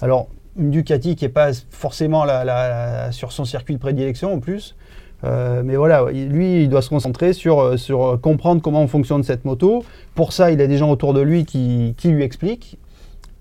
alors 0.00 0.28
une 0.56 0.70
Ducati 0.70 1.16
qui 1.16 1.24
n'est 1.24 1.30
pas 1.30 1.50
forcément 1.70 2.24
la, 2.24 3.10
sur 3.10 3.32
son 3.32 3.44
circuit 3.44 3.74
de 3.74 3.80
prédilection 3.80 4.34
en 4.34 4.38
plus. 4.38 4.76
mais 5.24 5.74
voilà, 5.74 6.04
lui, 6.12 6.62
il 6.62 6.68
doit 6.68 6.82
se 6.82 6.90
concentrer 6.90 7.32
sur, 7.32 7.76
sur 7.76 8.20
comprendre 8.20 8.62
comment 8.62 8.86
fonctionne 8.86 9.24
cette 9.24 9.44
moto. 9.44 9.84
Pour 10.14 10.32
ça, 10.32 10.52
il 10.52 10.60
a 10.60 10.68
des 10.68 10.76
gens 10.76 10.92
autour 10.92 11.12
de 11.12 11.20
lui 11.20 11.44
qui, 11.44 11.94
qui 11.96 12.08
lui 12.10 12.22
expliquent 12.22 12.78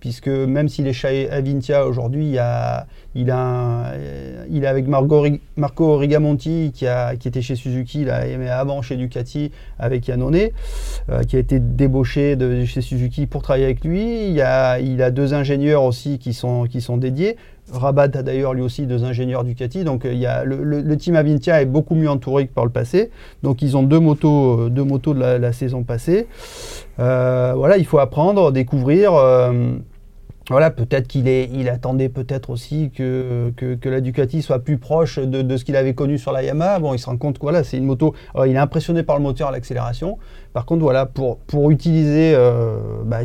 puisque 0.03 0.27
même 0.27 0.67
s'il 0.67 0.86
est 0.86 0.91
chez 0.91 1.29
Avintia 1.29 1.88
aujourd'hui, 1.88 2.31
il, 2.31 2.38
a, 2.38 2.88
il, 3.15 3.31
a 3.31 3.93
il 4.50 4.65
est 4.65 4.67
avec 4.67 4.86
Marco 4.86 5.98
Rigamonti 5.98 6.74
qui, 6.74 6.88
a, 6.88 7.15
qui 7.15 7.29
était 7.29 7.41
chez 7.41 7.55
Suzuki, 7.55 8.03
là, 8.03 8.25
mais 8.38 8.50
avant 8.50 8.81
chez 8.81 8.98
Ducati 8.98 9.51
avec 9.79 10.05
Yannone, 10.10 10.50
euh, 11.10 11.24
qui 11.24 11.38
a 11.38 11.39
été 11.39 11.62
débauché 11.62 12.36
de 12.36 12.65
chez 12.65 12.81
Suzuki 12.81 13.27
pour 13.27 13.43
travailler 13.43 13.63
avec 13.63 13.86
lui. 13.86 14.27
Il, 14.27 14.41
a, 14.41 14.81
il 14.81 15.01
a 15.01 15.10
deux 15.10 15.33
ingénieurs 15.33 15.83
aussi 15.83 16.19
qui 16.19 16.33
sont, 16.33 16.65
qui 16.65 16.81
sont 16.81 16.98
dédiés. 16.98 17.38
Rabat 17.72 18.10
a 18.13 18.24
d'ailleurs 18.24 18.53
lui 18.53 18.62
aussi 18.62 18.86
deux 18.86 19.05
ingénieurs 19.05 19.45
Ducati. 19.45 19.86
Donc 19.86 20.01
il 20.03 20.17
y 20.17 20.25
a 20.25 20.43
le, 20.43 20.98
team 20.98 21.15
Avintia 21.15 21.62
est 21.62 21.65
beaucoup 21.65 21.95
mieux 21.95 22.10
entouré 22.10 22.45
que 22.48 22.53
par 22.53 22.65
le 22.65 22.72
passé. 22.72 23.10
Donc 23.41 23.62
ils 23.62 23.77
ont 23.77 23.83
deux 23.83 24.01
motos, 24.01 24.67
deux 24.67 24.83
motos 24.83 25.13
de 25.13 25.22
la, 25.22 25.53
saison 25.53 25.83
passée. 25.83 26.27
Euh, 27.00 27.53
voilà, 27.55 27.77
il 27.77 27.86
faut 27.86 28.00
apprendre, 28.00 28.51
découvrir. 28.51 29.13
Euh, 29.13 29.77
voilà, 30.50 30.71
peut-être 30.71 31.07
qu'il 31.07 31.27
il 31.27 31.69
attendait 31.69 32.09
peut-être 32.09 32.50
aussi 32.50 32.91
que, 32.91 33.53
que, 33.55 33.89
la 33.89 34.01
Ducati 34.01 34.41
soit 34.41 34.59
plus 34.59 34.77
proche 34.77 35.17
de, 35.17 35.55
ce 35.55 35.63
qu'il 35.63 35.77
avait 35.77 35.93
connu 35.93 36.17
sur 36.17 36.33
la 36.33 36.43
Yamaha. 36.43 36.79
Bon, 36.79 36.93
il 36.93 37.00
se 37.00 37.05
rend 37.05 37.17
compte 37.17 37.38
que 37.38 37.43
voilà, 37.43 37.63
c'est 37.63 37.77
une 37.77 37.85
moto. 37.85 38.13
il 38.45 38.51
est 38.51 38.57
impressionné 38.57 39.03
par 39.03 39.17
le 39.17 39.23
moteur 39.23 39.47
à 39.47 39.51
l'accélération. 39.51 40.17
Par 40.51 40.65
contre, 40.65 40.81
voilà, 40.81 41.05
pour, 41.05 41.71
utiliser, 41.71 42.33
euh, 42.35 42.77
bah, 43.05 43.19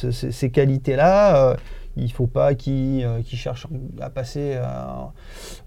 ces 0.00 0.50
qualités-là, 0.50 1.50
euh, 1.50 1.56
il 1.96 2.04
ne 2.04 2.08
faut 2.08 2.26
pas 2.26 2.54
qu'il 2.54 3.04
euh, 3.04 3.20
cherche 3.22 3.66
à 4.00 4.08
passer 4.08 4.56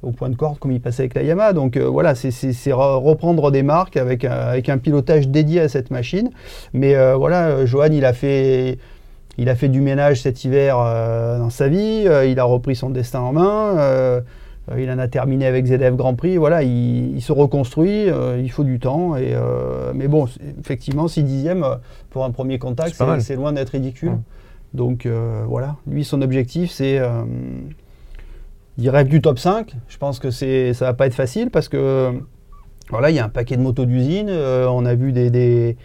au 0.01 0.11
point 0.11 0.29
de 0.29 0.35
corde 0.35 0.57
comme 0.57 0.71
il 0.71 0.81
passait 0.81 1.03
avec 1.03 1.13
la 1.13 1.21
Yamaha. 1.21 1.53
Donc 1.53 1.77
voilà, 1.77 2.15
c'est 2.15 2.73
reprendre 2.73 3.51
des 3.51 3.61
marques 3.61 3.95
avec, 3.95 4.25
avec 4.25 4.69
un 4.69 4.79
pilotage 4.79 5.27
dédié 5.27 5.61
à 5.61 5.69
cette 5.69 5.91
machine. 5.91 6.31
Mais 6.73 6.95
voilà, 7.13 7.63
Johan, 7.67 7.91
il 7.91 8.05
a 8.05 8.13
fait 8.13 8.79
il 9.37 9.49
a 9.49 9.55
fait 9.55 9.69
du 9.69 9.81
ménage 9.81 10.21
cet 10.21 10.43
hiver 10.43 10.77
euh, 10.79 11.39
dans 11.39 11.49
sa 11.49 11.67
vie, 11.67 12.03
euh, 12.05 12.25
il 12.25 12.39
a 12.39 12.43
repris 12.43 12.75
son 12.75 12.89
destin 12.89 13.19
en 13.19 13.33
main, 13.33 13.77
euh, 13.77 14.21
il 14.77 14.89
en 14.91 14.99
a 14.99 15.07
terminé 15.07 15.45
avec 15.45 15.65
ZF 15.65 15.95
Grand 15.95 16.13
Prix, 16.13 16.37
voilà, 16.37 16.63
il, 16.63 17.21
se 17.21 17.31
reconstruit, 17.31 18.07
il 18.07 18.49
faut 18.49 18.63
du 18.63 18.79
temps. 18.79 19.17
Et, 19.17 19.35
mais 19.93 20.07
bon, 20.07 20.25
effectivement, 20.57 21.09
6 21.09 21.23
dixièmes 21.23 21.65
pour 22.11 22.23
un 22.23 22.31
premier 22.31 22.59
contact, 22.59 22.95
c'est 23.19 23.35
loin 23.35 23.51
d'être 23.51 23.71
ridicule. 23.71 24.13
Donc 24.73 25.05
voilà, 25.49 25.75
lui, 25.85 26.05
son 26.05 26.21
objectif, 26.21 26.71
c'est... 26.71 27.01
il 28.77 28.89
rêve 28.89 29.09
du 29.09 29.19
top 29.19 29.37
5. 29.37 29.75
Je 29.89 29.97
pense 29.97 30.19
que 30.19 30.31
ça 30.31 30.45
ne 30.45 30.73
va 30.73 30.93
pas 30.93 31.07
être 31.07 31.13
facile 31.13 31.49
parce 31.49 31.67
que 31.67 32.13
voilà, 32.89 33.09
il 33.09 33.15
y 33.15 33.19
a 33.19 33.25
un 33.25 33.29
paquet 33.29 33.57
de 33.57 33.61
motos 33.61 33.85
d'usine. 33.85 34.29
on 34.29 34.85
a 34.85 34.95
vu 34.95 35.11
des 35.13 35.77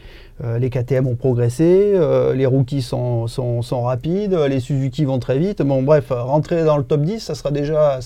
euh, 0.44 0.58
les 0.58 0.70
KTM 0.70 1.08
ont 1.08 1.16
progressé, 1.16 1.92
euh, 1.94 2.32
les 2.32 2.46
rookies 2.46 2.82
sont, 2.82 3.26
rapides, 3.72 4.34
les 4.48 4.60
Suzuki 4.60 5.04
vont 5.04 5.18
très 5.18 5.36
vite. 5.36 5.62
Bon, 5.62 5.82
bref, 5.82 6.06
rentrer 6.10 6.64
dans 6.64 6.76
le 6.76 6.84
top 6.84 7.02
10, 7.02 7.18
ça 7.18 7.34
sera 7.34 7.50
déjà, 7.50 7.98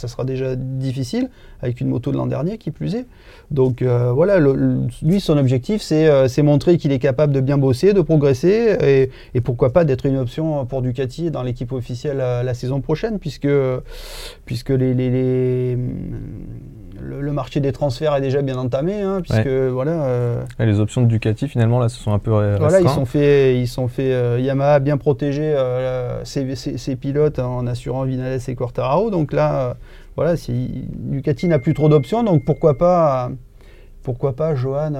difficile 0.56 1.28
avec 1.60 1.80
une 1.80 1.88
moto 1.88 2.10
de 2.10 2.16
l'an 2.16 2.26
dernier 2.26 2.56
qui 2.56 2.70
plus 2.70 2.94
est. 2.94 3.06
Donc 3.50 3.82
euh, 3.82 4.12
voilà, 4.12 4.38
lui, 4.40 5.20
son 5.20 5.36
objectif, 5.36 5.82
c'est 5.82 6.42
montrer 6.42 6.78
qu'il 6.78 6.90
est 6.90 6.98
capable 6.98 7.34
de 7.34 7.40
bien 7.40 7.58
bosser, 7.58 7.92
de 7.92 8.00
progresser 8.00 9.10
et, 9.34 9.40
pourquoi 9.42 9.72
pas 9.72 9.84
d'être 9.84 10.06
une 10.06 10.16
option 10.16 10.64
pour 10.64 10.80
Ducati 10.80 11.30
dans 11.30 11.42
l'équipe 11.42 11.72
officielle 11.72 12.16
la, 12.16 12.54
saison 12.54 12.80
prochaine, 12.80 13.18
puisque, 13.18 13.48
puisque 14.46 14.70
les 14.70 15.76
le, 17.02 17.32
marché 17.32 17.60
des 17.60 17.72
transferts 17.72 18.14
est 18.16 18.20
déjà 18.20 18.42
bien 18.42 18.56
entamé, 18.56 19.00
hein, 19.00 19.20
puisque 19.22 19.46
voilà. 19.46 20.04
Euh, 20.04 20.42
les 20.58 20.80
options 20.80 21.02
de 21.02 21.06
Ducati 21.06 21.48
finalement 21.48 21.78
là 21.78 21.88
se 21.88 21.98
sont 21.98 22.12
un 22.12 22.18
peu 22.18 22.30
Voilà, 22.30 22.80
ils 22.80 22.88
sont 22.88 23.04
fait, 23.04 23.58
ils 23.58 23.68
sont 23.68 23.88
fait 23.88 24.12
euh, 24.12 24.38
Yamaha 24.40 24.78
bien 24.78 24.96
protéger 24.96 25.54
euh, 25.56 26.24
ses, 26.24 26.96
pilotes 26.96 27.38
en 27.38 27.66
assurant 27.66 28.04
Vinales 28.04 28.40
et 28.46 28.54
Quartararo. 28.54 29.10
Donc 29.10 29.32
là, 29.32 29.76
voilà, 30.16 30.36
si 30.36 30.84
Ducati 30.94 31.48
n'a 31.48 31.58
plus 31.58 31.74
trop 31.74 31.88
d'options, 31.88 32.22
donc 32.22 32.44
pourquoi 32.44 32.78
pas, 32.78 33.30
pourquoi 34.02 34.34
pas 34.34 34.54
Johan 34.54 34.92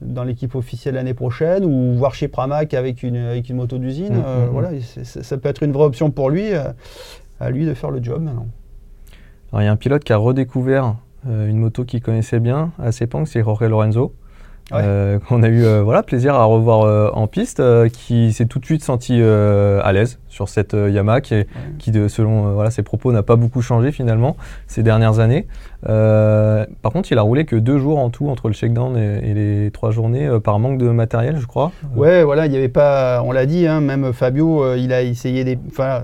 dans 0.00 0.24
l'équipe 0.24 0.56
officielle 0.56 0.96
l'année 0.96 1.14
prochaine 1.14 1.64
ou 1.64 1.94
voir 1.94 2.12
chez 2.12 2.26
Pramac 2.26 2.74
avec 2.74 3.04
une, 3.04 3.16
avec 3.16 3.48
une 3.48 3.56
moto 3.56 3.78
d'usine. 3.78 4.14
Mm, 4.14 4.18
mm, 4.18 4.46
mm. 4.46 4.48
voilà, 4.50 4.70
ça 5.04 5.36
peut 5.38 5.48
être 5.48 5.62
une 5.62 5.70
vraie 5.70 5.84
option 5.84 6.10
pour 6.10 6.28
lui, 6.28 6.48
à 7.38 7.50
lui 7.50 7.64
de 7.66 7.74
faire 7.74 7.90
le 7.90 8.02
job 8.02 8.20
maintenant 8.20 8.48
il 9.58 9.64
y 9.64 9.66
a 9.66 9.72
un 9.72 9.76
pilote 9.76 10.04
qui 10.04 10.12
a 10.12 10.16
redécouvert 10.16 10.96
euh, 11.28 11.48
une 11.48 11.58
moto 11.58 11.84
qu'il 11.84 12.02
connaissait 12.02 12.40
bien 12.40 12.72
à 12.82 12.90
Sepang, 12.90 13.26
c'est 13.26 13.42
Jorge 13.42 13.62
Lorenzo. 13.62 14.14
Euh, 14.72 15.18
qu'on 15.18 15.42
a 15.42 15.48
eu 15.48 15.64
euh, 15.64 15.82
voilà, 15.82 16.02
plaisir 16.02 16.34
à 16.34 16.44
revoir 16.44 17.14
en 17.14 17.26
piste, 17.26 17.62
qui 17.90 18.32
s'est 18.32 18.46
tout 18.46 18.58
de 18.58 18.64
suite 18.64 18.82
senti 18.82 19.20
à 19.20 19.92
l'aise 19.92 20.18
sur 20.28 20.48
cette 20.48 20.72
Yamaha, 20.72 21.20
qui, 21.20 21.34
qui 21.78 21.90
de, 21.90 22.08
selon 22.08 22.54
voilà, 22.54 22.70
ses 22.70 22.82
propos, 22.82 23.12
n'a 23.12 23.22
pas 23.22 23.36
beaucoup 23.36 23.60
changé 23.60 23.92
finalement 23.92 24.36
ces 24.68 24.82
dernières 24.82 25.18
années. 25.18 25.46
par 25.82 26.92
contre, 26.92 27.12
il 27.12 27.18
a 27.18 27.22
roulé 27.22 27.44
que 27.44 27.56
deux 27.56 27.76
jours 27.76 27.98
en 27.98 28.08
tout 28.08 28.28
entre 28.28 28.48
le 28.48 28.54
shakedown 28.54 28.96
et, 28.96 29.34
les 29.34 29.70
trois 29.72 29.90
journées 29.90 30.30
par 30.42 30.58
manque 30.58 30.78
de 30.78 30.88
matériel, 30.88 31.36
je 31.38 31.46
crois. 31.46 31.72
Ouais, 31.94 32.24
voilà, 32.24 32.46
il 32.46 32.52
y 32.52 32.56
avait 32.56 32.68
pas, 32.68 33.22
on 33.26 33.32
l'a 33.32 33.44
dit, 33.44 33.66
hein, 33.66 33.80
même 33.82 34.14
Fabio, 34.14 34.74
il 34.74 34.92
a 34.94 35.02
essayé 35.02 35.44
des, 35.44 35.58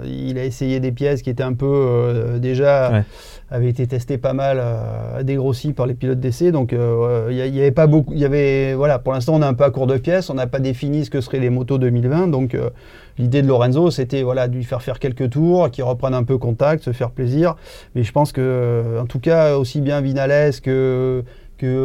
il 0.04 0.38
a 0.38 0.44
essayé 0.44 0.78
des 0.78 0.92
pièces 0.92 1.22
qui 1.22 1.30
étaient 1.30 1.42
un 1.42 1.54
peu 1.54 2.38
déjà 2.38 3.04
avait 3.50 3.68
été 3.68 3.86
testé 3.86 4.18
pas 4.18 4.34
mal, 4.34 4.58
euh, 4.60 5.22
dégrossi 5.22 5.72
par 5.72 5.86
les 5.86 5.94
pilotes 5.94 6.20
d'essai. 6.20 6.52
Donc 6.52 6.72
il 6.72 6.78
euh, 6.78 7.30
n'y 7.30 7.60
avait 7.60 7.70
pas 7.70 7.86
beaucoup. 7.86 8.12
Y 8.14 8.24
avait, 8.24 8.74
voilà, 8.74 8.98
pour 8.98 9.12
l'instant, 9.12 9.34
on 9.36 9.42
est 9.42 9.46
un 9.46 9.54
peu 9.54 9.64
à 9.64 9.70
court 9.70 9.86
de 9.86 9.96
pièces. 9.96 10.28
On 10.30 10.34
n'a 10.34 10.46
pas 10.46 10.58
défini 10.58 11.04
ce 11.04 11.10
que 11.10 11.20
seraient 11.20 11.40
les 11.40 11.50
motos 11.50 11.78
2020. 11.78 12.28
Donc 12.28 12.54
euh, 12.54 12.70
l'idée 13.18 13.42
de 13.42 13.48
Lorenzo, 13.48 13.90
c'était 13.90 14.22
voilà, 14.22 14.48
de 14.48 14.54
lui 14.54 14.64
faire 14.64 14.82
faire 14.82 14.98
quelques 14.98 15.30
tours, 15.30 15.70
qu'il 15.70 15.84
reprenne 15.84 16.14
un 16.14 16.24
peu 16.24 16.36
contact, 16.36 16.84
se 16.84 16.92
faire 16.92 17.10
plaisir. 17.10 17.56
Mais 17.94 18.02
je 18.02 18.12
pense 18.12 18.32
que, 18.32 18.98
en 19.00 19.06
tout 19.06 19.20
cas, 19.20 19.56
aussi 19.56 19.80
bien 19.80 20.00
Vinales 20.00 20.60
que 20.60 21.24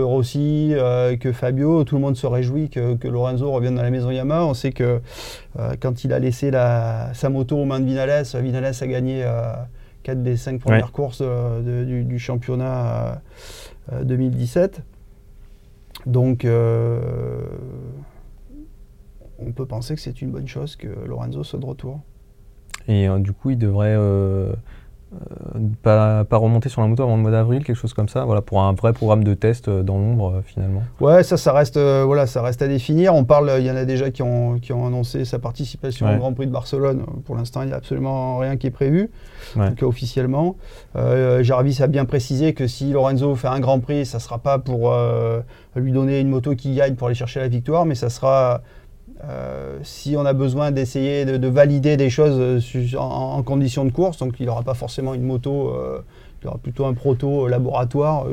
Rossi, 0.03 0.73
que 1.19 1.31
Fabio, 1.31 1.83
tout 1.83 1.95
le 1.95 2.01
monde 2.01 2.15
se 2.15 2.27
réjouit 2.27 2.69
que, 2.69 2.93
que, 2.93 3.07
Lorenzo 3.07 3.51
revienne 3.51 3.73
dans 3.73 3.81
la 3.81 3.89
maison 3.89 4.11
Yamaha. 4.11 4.45
On 4.45 4.53
sait 4.53 4.71
que 4.71 4.99
quand 5.79 6.03
il 6.03 6.13
a 6.13 6.19
laissé 6.19 6.51
la, 6.51 7.09
sa 7.15 7.29
moto 7.29 7.57
aux 7.57 7.65
mains 7.65 7.79
de 7.79 7.85
Vinales, 7.85 8.23
Vinales 8.35 8.75
a 8.79 8.87
gagné 8.87 9.25
4 10.03 10.21
des 10.21 10.37
5 10.37 10.59
premières 10.59 10.91
courses 10.91 11.21
du, 11.21 12.03
du, 12.03 12.19
championnat 12.19 13.21
2017. 13.91 14.81
Donc, 16.05 16.45
on 19.39 19.51
peut 19.51 19.65
penser 19.65 19.95
que 19.95 20.01
c'est 20.01 20.21
une 20.21 20.31
bonne 20.31 20.47
chose 20.47 20.75
que 20.75 20.87
Lorenzo 21.05 21.43
soit 21.43 21.59
de 21.59 21.65
retour. 21.65 22.01
Et 22.87 23.07
du 23.19 23.33
coup, 23.33 23.51
il 23.51 23.57
devrait 23.57 23.95
euh, 23.97 24.53
pas, 25.81 26.23
pas, 26.23 26.37
remonter 26.37 26.69
sur 26.69 26.81
la 26.81 26.87
moto 26.87 27.03
avant 27.03 27.15
le 27.15 27.21
mois 27.21 27.31
d'avril, 27.31 27.63
quelque 27.63 27.75
chose 27.75 27.93
comme 27.93 28.09
ça, 28.09 28.25
voilà, 28.25 28.41
pour 28.41 28.61
un 28.61 28.73
vrai 28.73 28.93
programme 28.93 29.23
de 29.23 29.33
test 29.33 29.67
euh, 29.67 29.83
dans 29.83 29.97
l'ombre 29.97 30.35
euh, 30.35 30.41
finalement. 30.45 30.83
Ouais, 30.99 31.23
ça, 31.23 31.37
ça 31.37 31.53
reste, 31.53 31.77
voilà, 31.77 32.27
ça 32.27 32.41
reste 32.41 32.61
à 32.61 32.67
définir. 32.67 33.15
On 33.15 33.23
parle, 33.23 33.51
il 33.59 33.65
y 33.65 33.71
en 33.71 33.75
a 33.75 33.85
déjà 33.85 34.11
qui 34.11 34.21
ont, 34.21 34.59
qui 34.59 34.73
ont 34.73 34.87
annoncé 34.87 35.25
sa 35.25 35.39
participation 35.39 36.13
au 36.13 36.17
Grand 36.17 36.33
Prix 36.33 36.47
de 36.47 36.51
Barcelone. 36.51 37.03
Pour 37.25 37.35
l'instant, 37.35 37.61
il 37.61 37.67
n'y 37.67 37.73
a 37.73 37.77
absolument 37.77 38.37
rien 38.37 38.57
qui 38.57 38.67
est 38.67 38.71
prévu, 38.71 39.09
en 39.57 39.69
tout 39.69 39.75
cas 39.75 39.85
officiellement. 39.85 40.55
Jarvis 41.41 41.81
a 41.81 41.87
bien 41.87 42.05
précisé 42.05 42.53
que 42.53 42.67
si 42.67 42.91
Lorenzo 42.91 43.35
fait 43.35 43.47
un 43.47 43.59
Grand 43.59 43.79
Prix, 43.79 44.05
ça 44.05 44.17
ne 44.17 44.21
sera 44.21 44.39
pas 44.39 44.59
pour 44.59 44.93
lui 45.75 45.91
donner 45.91 46.19
une 46.19 46.29
moto 46.29 46.55
qui 46.55 46.75
gagne 46.75 46.95
pour 46.95 47.07
aller 47.07 47.15
chercher 47.15 47.39
la 47.39 47.47
victoire, 47.47 47.85
mais 47.85 47.95
ça 47.95 48.09
sera 48.09 48.61
euh, 49.29 49.79
si 49.83 50.15
on 50.17 50.25
a 50.25 50.33
besoin 50.33 50.71
d'essayer 50.71 51.23
de, 51.23 51.47
valider 51.47 51.95
des 51.95 52.09
choses 52.09 52.37
euh, 52.75 52.97
en, 52.97 53.41
conditions 53.43 53.85
de 53.85 53.91
course, 53.91 54.17
donc 54.17 54.39
il 54.39 54.47
n'aura 54.47 54.63
pas 54.63 54.73
forcément 54.73 55.13
une 55.13 55.23
moto, 55.23 55.69
euh, 55.69 55.99
il 56.41 56.47
aura 56.47 56.57
plutôt 56.57 56.85
un 56.85 56.93
proto 56.93 57.47
laboratoire 57.47 58.25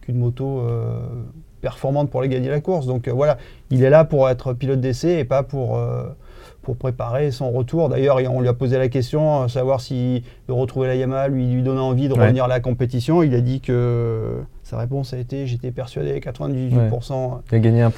qu'une 0.00 0.16
moto 0.16 0.62
performante 1.60 2.10
pour 2.10 2.20
aller 2.20 2.28
gagner 2.28 2.48
la 2.48 2.60
course. 2.60 2.86
Donc 2.86 3.08
voilà, 3.08 3.38
il 3.70 3.82
est 3.82 3.90
là 3.90 4.04
pour 4.04 4.28
être 4.28 4.52
pilote 4.52 4.80
d'essai 4.80 5.18
et 5.18 5.24
pas 5.24 5.42
pour, 5.42 5.80
pour 6.62 6.76
préparer 6.76 7.32
son 7.32 7.50
retour. 7.50 7.88
D'ailleurs, 7.88 8.18
on 8.30 8.40
lui 8.40 8.46
a 8.46 8.52
posé 8.52 8.78
la 8.78 8.88
question, 8.88 9.48
savoir 9.48 9.80
si 9.80 10.22
de 10.46 10.52
retrouver 10.52 10.86
la 10.86 10.94
Yamaha 10.94 11.26
lui, 11.26 11.52
lui 11.52 11.62
donnait 11.62 11.80
envie 11.80 12.06
de 12.06 12.14
revenir 12.14 12.44
à 12.44 12.48
la 12.48 12.60
compétition. 12.60 13.24
Il 13.24 13.34
a 13.34 13.40
dit 13.40 13.60
que 13.60 14.36
sa 14.62 14.78
réponse 14.78 15.12
a 15.12 15.18
été 15.18 15.48
j'étais 15.48 15.72
persuadé 15.72 16.12
à 16.12 16.18
98%. 16.18 17.40
Il 17.50 17.54
a 17.56 17.58
gagné 17.58 17.82
1%. 17.82 17.90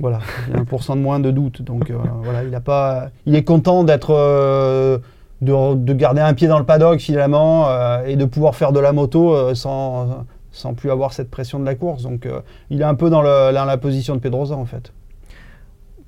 Voilà, 0.00 0.20
il 0.48 0.54
y 0.54 0.56
a 0.56 0.62
1% 0.62 0.94
de 0.94 1.00
moins 1.00 1.20
de 1.20 1.30
doute. 1.30 1.62
Donc 1.62 1.90
euh, 1.90 1.98
voilà, 2.22 2.44
il, 2.44 2.54
a 2.54 2.60
pas, 2.60 3.08
il 3.26 3.34
est 3.34 3.44
content 3.44 3.84
d'être, 3.84 4.14
euh, 4.14 4.98
de, 5.40 5.92
garder 5.92 6.20
un 6.20 6.34
pied 6.34 6.48
dans 6.48 6.58
le 6.58 6.64
paddock 6.64 7.00
finalement 7.00 7.68
euh, 7.68 8.04
et 8.06 8.16
de 8.16 8.24
pouvoir 8.24 8.54
faire 8.54 8.72
de 8.72 8.80
la 8.80 8.92
moto 8.92 9.54
sans, 9.54 10.24
sans 10.52 10.74
plus 10.74 10.90
avoir 10.90 11.12
cette 11.12 11.30
pression 11.30 11.58
de 11.58 11.64
la 11.64 11.74
course. 11.74 12.02
Donc 12.02 12.28
il 12.70 12.80
est 12.80 12.84
un 12.84 12.94
peu 12.94 13.10
dans, 13.10 13.22
le, 13.22 13.52
dans 13.52 13.64
la 13.64 13.76
position 13.76 14.14
de 14.14 14.20
Pedrosa 14.20 14.54
en 14.54 14.66
fait. 14.66 14.92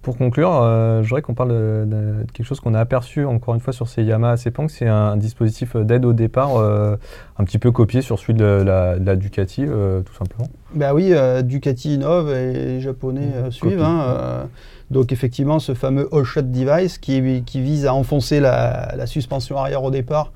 Pour 0.02 0.16
conclure, 0.16 0.52
euh, 0.52 1.02
je 1.02 1.08
voudrais 1.08 1.22
qu'on 1.22 1.34
parle 1.34 1.50
de, 1.50 2.24
quelque 2.32 2.46
chose 2.46 2.60
qu'on 2.60 2.74
a 2.74 2.80
aperçu 2.80 3.24
encore 3.24 3.54
une 3.54 3.60
fois 3.60 3.72
sur 3.72 3.88
ces 3.88 4.04
Yamaha 4.04 4.36
Sepang. 4.36 4.68
C'est 4.68 4.86
un, 4.86 5.16
dispositif 5.16 5.76
d'aide 5.76 6.04
au 6.04 6.12
départ, 6.12 6.56
euh, 6.56 6.96
un 7.36 7.44
petit 7.44 7.58
peu 7.58 7.72
copié 7.72 8.00
sur 8.00 8.18
celui 8.18 8.34
de 8.34 8.44
la, 8.44 9.16
Ducati, 9.16 9.64
euh, 9.66 10.00
tout 10.02 10.14
simplement. 10.14 10.48
Bah 10.74 10.94
oui, 10.94 11.12
Ducati 11.42 11.94
innove 11.94 12.30
et 12.30 12.52
les 12.52 12.80
Japonais 12.80 13.50
suivent. 13.50 13.82
Hein, 13.82 14.48
donc 14.90 15.12
effectivement, 15.12 15.58
ce 15.58 15.74
fameux 15.74 16.08
all-shot 16.12 16.42
device 16.42 16.98
qui, 16.98 17.42
qui, 17.44 17.60
vise 17.60 17.84
à 17.84 17.92
enfoncer 17.92 18.40
la, 18.40 19.06
suspension 19.06 19.58
arrière 19.58 19.82
au 19.82 19.90
départ 19.90 20.32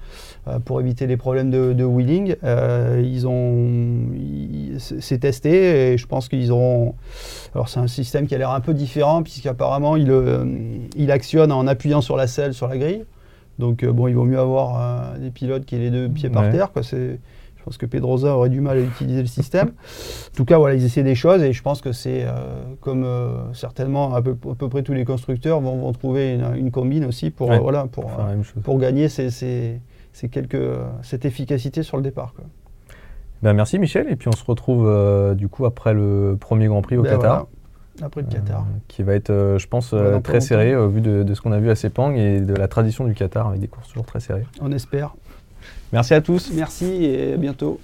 pour 0.65 0.81
éviter 0.81 1.07
les 1.07 1.17
problèmes 1.17 1.51
de, 1.51 1.85
wheeling. 1.85 2.37
ils 2.43 3.27
ont, 3.27 4.07
c'est 4.79 5.19
testé 5.19 5.93
et 5.93 5.99
je 5.99 6.07
pense 6.07 6.29
qu'ils 6.29 6.51
auront 6.51 6.95
alors 7.55 7.69
c'est 7.69 7.81
un 7.81 7.87
système 7.87 8.27
qui 8.27 8.35
a 8.35 8.39
l'air 8.39 8.51
un 8.51 8.61
peu 8.61 8.75
différent 8.75 9.23
puisqu'apparemment 9.23 9.97
il, 9.97 10.11
euh, 10.11 10.45
il 10.97 11.11
actionne 11.11 11.53
en 11.53 11.67
appuyant 11.67 12.01
sur 12.01 12.17
la 12.17 12.27
selle 12.27 12.55
sur 12.55 12.67
la 12.67 12.79
grille. 12.79 13.05
Donc 13.59 13.83
euh, 13.83 13.93
bon, 13.93 14.09
il 14.09 14.15
vaut 14.15 14.25
mieux 14.25 14.39
avoir 14.39 14.81
euh, 14.81 15.19
des 15.19 15.31
pilotes 15.31 15.67
qui 15.67 15.77
aient 15.77 15.81
les 15.81 15.91
deux 15.91 16.09
pieds 16.09 16.31
par 16.31 16.51
terre. 16.51 16.73
Quoi. 16.73 16.83
Je 16.83 17.65
pense 17.65 17.77
que 17.77 17.87
Pedrosa 17.87 18.35
aurait 18.35 18.49
du 18.49 18.61
mal 18.61 18.79
à 18.79 18.81
utiliser 18.81 19.21
le 19.21 19.29
système. 19.29 19.69
en 19.69 20.37
tout 20.37 20.45
cas, 20.45 20.59
voilà, 20.59 20.75
ils 20.75 20.85
essaient 20.85 21.05
des 21.05 21.15
choses 21.15 21.43
et 21.43 21.53
je 21.53 21.63
pense 21.63 21.81
que 21.81 21.93
c'est 21.93 22.27
comme 22.81 23.07
certainement 23.53 24.15
à 24.15 24.23
peu, 24.23 24.35
près 24.35 24.83
tous 24.83 24.95
les 24.95 25.05
constructeurs 25.05 25.61
vont, 25.61 25.93
trouver 25.93 26.41
une, 26.57 26.73
combine 26.73 27.05
aussi 27.05 27.31
pour, 27.31 27.53
voilà, 27.53 27.87
pour, 27.87 28.11
pour 28.65 28.79
gagner 28.79 29.09
ces, 29.09 29.79
quelques, 30.29 30.57
cette 31.03 31.25
efficacité 31.25 31.83
sur 31.83 31.97
le 31.97 32.03
départ. 32.03 32.33
Quoi. 32.35 32.45
Ben, 33.43 33.55
merci 33.55 33.79
Michel, 33.79 34.09
et 34.09 34.17
puis 34.17 34.29
on 34.29 34.33
se 34.33 34.45
retrouve 34.45 34.87
euh, 34.87 35.35
du 35.35 35.49
coup 35.49 35.67
après 35.67 35.95
le 35.95 36.37
premier 36.39 36.69
Grand 36.69 36.81
Prix 36.81 36.97
au 36.97 37.03
ben 37.03 37.11
Qatar. 37.11 37.49
Après 38.01 38.23
le 38.23 38.29
Qatar. 38.29 38.61
Euh, 38.61 38.79
qui 38.87 39.03
va 39.03 39.15
être, 39.15 39.31
euh, 39.31 39.59
je 39.59 39.67
pense, 39.67 39.95
très 40.23 40.41
serré 40.41 40.77
au 40.77 40.89
vu 40.89 41.01
de, 41.01 41.35
ce 41.35 41.41
qu'on 41.41 41.53
a 41.53 41.59
vu 41.59 41.69
à 41.69 41.75
Sepang 41.75 42.13
et 42.15 42.41
de 42.41 42.55
la 42.55 42.69
tradition 42.69 43.05
du 43.05 43.15
Qatar 43.15 43.49
avec 43.49 43.61
des 43.61 43.67
courses 43.67 43.89
toujours 43.89 44.07
très 44.07 44.21
serrées. 44.21 44.47
On 44.61 44.71
espère. 44.71 45.15
Merci 45.93 46.15
à 46.15 46.21
tous. 46.21 46.53
Merci 46.55 47.05
et 47.05 47.35
à 47.35 47.37
bientôt. 47.37 47.81